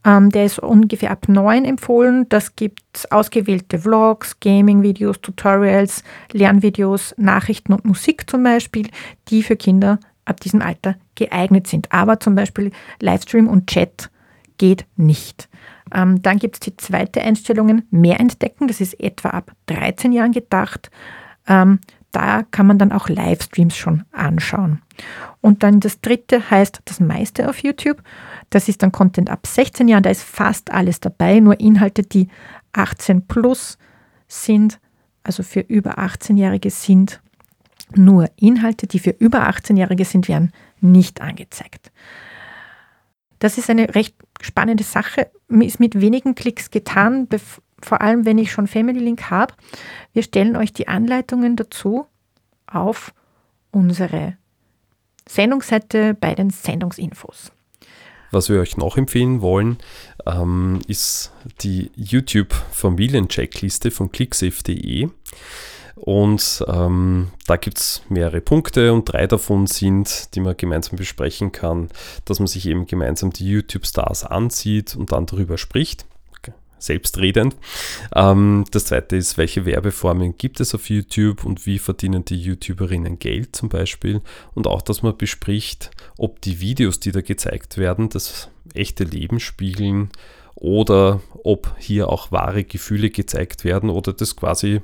Ähm, 0.05 0.31
der 0.31 0.45
ist 0.45 0.59
ungefähr 0.59 1.13
ab 1.13 1.29
9 1.29 1.65
empfohlen. 1.65 2.29
Das 2.31 2.57
gibt 2.57 2.83
ausgewählte 3.11 3.79
Vlogs, 3.79 4.41
Gaming-Videos, 4.41 5.21
Tutorials, 5.21 6.03
Lernvideos, 6.33 7.15
Nachrichten 7.17 7.73
und 7.73 7.85
Musik 7.85 8.29
zum 8.29 8.43
Beispiel, 8.43 8.89
die 9.29 9.45
für 9.45 9.55
Kinder 9.55 10.01
ab 10.25 10.41
diesem 10.41 10.63
Alter 10.63 10.97
geeignet 11.15 11.69
sind. 11.69 11.93
Aber 11.93 12.19
zum 12.19 12.35
Beispiel 12.35 12.73
Livestream 13.01 13.47
und 13.47 13.69
Chat 13.69 14.11
geht 14.59 14.85
nicht. 14.97 15.49
Ähm, 15.95 16.23
dann 16.23 16.39
gibt 16.39 16.57
es 16.57 16.61
die 16.61 16.77
zweite 16.77 17.23
Einstellung, 17.23 17.83
mehr 17.93 18.19
entdecken. 18.19 18.67
Das 18.67 18.81
ist 18.81 18.99
etwa 18.99 19.29
ab 19.29 19.53
13 19.67 20.11
Jahren 20.11 20.33
gedacht. 20.33 20.91
Ähm, 21.47 21.79
da 22.15 22.45
kann 22.51 22.67
man 22.67 22.79
dann 22.79 22.93
auch 22.93 23.09
Livestreams 23.09 23.77
schon 23.77 24.05
anschauen. 24.13 24.81
Und 25.41 25.63
dann 25.63 25.81
das 25.81 26.01
dritte 26.01 26.51
heißt 26.51 26.81
das 26.85 27.01
meiste 27.01 27.49
auf 27.49 27.63
YouTube. 27.63 28.03
Das 28.51 28.69
ist 28.69 28.83
dann 28.83 28.93
Content 28.93 29.31
ab 29.31 29.47
16 29.47 29.89
Jahren, 29.89 30.03
da 30.03 30.11
ist 30.11 30.23
fast 30.23 30.71
alles 30.71 31.01
dabei, 31.01 31.41
nur 31.41 31.59
Inhalte, 31.59 32.03
die 32.03 32.29
18 32.73 33.27
plus 33.27 33.79
sind, 34.29 34.79
also 35.23 35.43
für 35.43 35.61
über 35.61 35.99
18-Jährige 35.99 36.71
sind. 36.71 37.21
Nur 37.95 38.31
Inhalte, 38.37 38.87
die 38.87 38.99
für 38.99 39.11
über 39.11 39.49
18-Jährige 39.49 40.05
sind, 40.05 40.29
werden 40.29 40.53
nicht 40.81 41.21
angezeigt. 41.21 41.91
Das 43.41 43.59
ist 43.59 43.69
eine 43.69 43.95
recht 43.95 44.17
spannende 44.41 44.85
Sache, 44.85 45.31
ist 45.49 45.81
mit 45.81 46.01
wenigen 46.01 46.35
Klicks 46.35 46.71
getan, 46.71 47.29
vor 47.85 48.01
allem 48.01 48.25
wenn 48.25 48.39
ich 48.39 48.51
schon 48.51 48.67
Family 48.67 48.99
Link 48.99 49.31
habe. 49.31 49.55
Wir 50.13 50.23
stellen 50.23 50.57
euch 50.57 50.73
die 50.73 50.89
Anleitungen 50.89 51.57
dazu 51.57 52.07
auf 52.67 53.13
unsere 53.71 54.37
Sendungsseite 55.29 56.15
bei 56.15 56.35
den 56.35 56.51
Sendungsinfos. 56.51 57.53
Was 58.31 58.49
wir 58.49 58.61
euch 58.61 58.77
noch 58.77 58.97
empfehlen 58.97 59.43
wollen, 59.43 59.79
ähm, 60.27 60.81
ist 60.89 61.33
die 61.61 61.93
YouTube-Familien-Checkliste 61.95 63.93
von 63.93 64.11
clicksafe.de. 64.11 65.09
Und 65.95 66.65
ähm, 66.67 67.29
da 67.47 67.57
gibt 67.57 67.79
es 67.79 68.03
mehrere 68.09 68.41
Punkte 68.41 68.93
und 68.93 69.05
drei 69.05 69.29
davon 69.29 69.69
sind, 69.69 70.35
die 70.35 70.41
man 70.41 70.57
gemeinsam 70.57 70.97
besprechen 70.97 71.53
kann, 71.53 71.89
dass 72.25 72.41
man 72.41 72.49
sich 72.49 72.67
eben 72.67 72.87
gemeinsam 72.87 73.31
die 73.31 73.49
YouTube-Stars 73.49 74.25
ansieht 74.25 74.97
und 74.97 75.13
dann 75.13 75.27
darüber 75.27 75.57
spricht 75.57 76.05
selbstredend. 76.85 77.57
Ähm, 78.15 78.65
das 78.71 78.87
zweite 78.87 79.17
ist, 79.17 79.39
welche 79.39 79.67
Werbeformen 79.67 80.37
gibt 80.37 80.61
es 80.61 80.75
auf 80.75 80.89
YouTube 80.89 81.45
und 81.45 81.67
wie 81.67 81.79
verdienen 81.79 82.25
die 82.25 82.41
YouTuberinnen 82.41 83.19
Geld 83.19 83.57
zum 83.57 83.69
Beispiel. 83.69 84.21
Und 84.55 84.67
auch, 84.67 84.83
dass 84.83 85.03
man 85.03 85.17
bespricht, 85.17 85.91
ob 86.19 86.41
die 86.41 86.61
Videos, 86.61 87.01
die 87.01 87.13
da 87.13 87.21
gezeigt 87.21 87.79
werden, 87.79 88.09
das 88.09 88.51
echte 88.75 89.05
Leben 89.05 89.41
spiegeln 89.41 90.11
oder 90.55 91.21
ob 91.43 91.75
hier 91.79 92.09
auch 92.09 92.33
wahre 92.33 92.65
Gefühle 92.65 93.11
gezeigt 93.11 93.65
werden 93.65 93.91
oder 93.91 94.13
das 94.13 94.37
quasi 94.37 94.81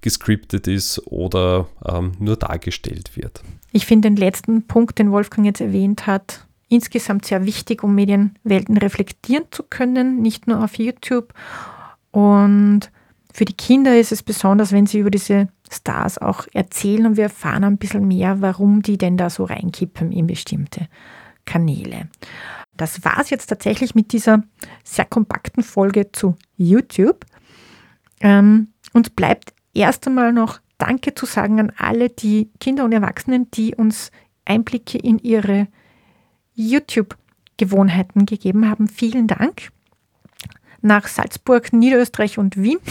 gescriptet 0.00 0.66
ist 0.66 1.06
oder 1.06 1.68
ähm, 1.86 2.12
nur 2.18 2.36
dargestellt 2.36 3.16
wird. 3.16 3.42
Ich 3.72 3.86
finde 3.86 4.10
den 4.10 4.16
letzten 4.16 4.66
Punkt, 4.66 4.98
den 4.98 5.12
Wolfgang 5.12 5.46
jetzt 5.46 5.60
erwähnt 5.60 6.06
hat, 6.06 6.46
insgesamt 6.72 7.26
sehr 7.26 7.44
wichtig, 7.44 7.82
um 7.82 7.94
Medienwelten 7.94 8.78
reflektieren 8.78 9.44
zu 9.50 9.62
können, 9.62 10.22
nicht 10.22 10.46
nur 10.46 10.64
auf 10.64 10.78
YouTube. 10.78 11.34
Und 12.10 12.90
für 13.32 13.44
die 13.44 13.52
Kinder 13.52 13.98
ist 13.98 14.12
es 14.12 14.22
besonders, 14.22 14.72
wenn 14.72 14.86
sie 14.86 14.98
über 14.98 15.10
diese 15.10 15.48
Stars 15.70 16.18
auch 16.18 16.46
erzählen 16.52 17.06
und 17.06 17.16
wir 17.16 17.24
erfahren 17.24 17.64
ein 17.64 17.78
bisschen 17.78 18.08
mehr, 18.08 18.40
warum 18.40 18.82
die 18.82 18.98
denn 18.98 19.16
da 19.16 19.30
so 19.30 19.44
reinkippen 19.44 20.12
in 20.12 20.26
bestimmte 20.26 20.88
Kanäle. 21.44 22.08
Das 22.76 23.04
war 23.04 23.18
es 23.20 23.30
jetzt 23.30 23.46
tatsächlich 23.46 23.94
mit 23.94 24.12
dieser 24.12 24.42
sehr 24.82 25.04
kompakten 25.04 25.62
Folge 25.62 26.10
zu 26.12 26.36
YouTube. 26.56 27.26
Ähm, 28.20 28.68
uns 28.92 29.10
bleibt 29.10 29.52
erst 29.74 30.06
einmal 30.06 30.32
noch 30.32 30.60
Danke 30.78 31.14
zu 31.14 31.26
sagen 31.26 31.60
an 31.60 31.72
alle 31.76 32.08
die 32.08 32.50
Kinder 32.60 32.84
und 32.84 32.92
Erwachsenen, 32.92 33.50
die 33.52 33.74
uns 33.74 34.10
Einblicke 34.44 34.98
in 34.98 35.18
ihre 35.18 35.68
YouTube-Gewohnheiten 36.54 38.26
gegeben 38.26 38.68
haben. 38.68 38.88
Vielen 38.88 39.26
Dank. 39.26 39.70
Nach 40.80 41.06
Salzburg, 41.06 41.72
Niederösterreich 41.72 42.38
und 42.38 42.56
Wien. 42.56 42.78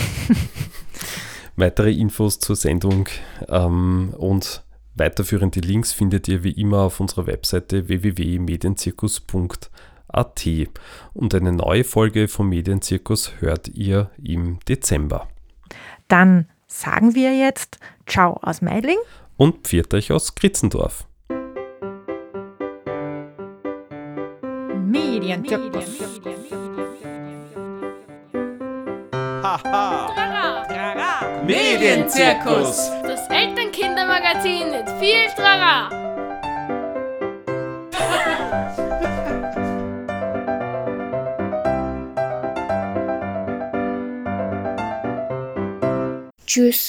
Weitere 1.55 1.91
Infos 1.91 2.39
zur 2.39 2.55
Sendung 2.55 3.07
ähm, 3.47 4.13
und 4.17 4.63
weiterführende 4.95 5.59
Links 5.59 5.93
findet 5.93 6.27
ihr 6.27 6.43
wie 6.43 6.51
immer 6.51 6.79
auf 6.79 6.99
unserer 6.99 7.27
Webseite 7.27 7.87
www.medienzirkus.at. 7.87 10.49
Und 11.13 11.35
eine 11.35 11.51
neue 11.51 11.83
Folge 11.83 12.27
vom 12.27 12.49
Medienzirkus 12.49 13.33
hört 13.39 13.67
ihr 13.67 14.09
im 14.23 14.59
Dezember. 14.67 15.27
Dann 16.07 16.47
sagen 16.67 17.15
wir 17.15 17.37
jetzt 17.37 17.79
Ciao 18.07 18.39
aus 18.41 18.61
Meidling 18.61 18.97
und 19.37 19.67
Pfiat 19.67 19.93
euch 19.93 20.11
aus 20.11 20.35
Kritzendorf. 20.35 21.05
Medienzirkus. 25.21 25.99
Trara. 29.61 31.43
Medienzirkus. 31.45 32.91
Das 33.03 33.29
Elternkindermagazin 33.29 34.71
mit 34.71 34.89
viel 34.99 35.27
Trara. 35.35 35.89
Tschüss. 46.47 46.81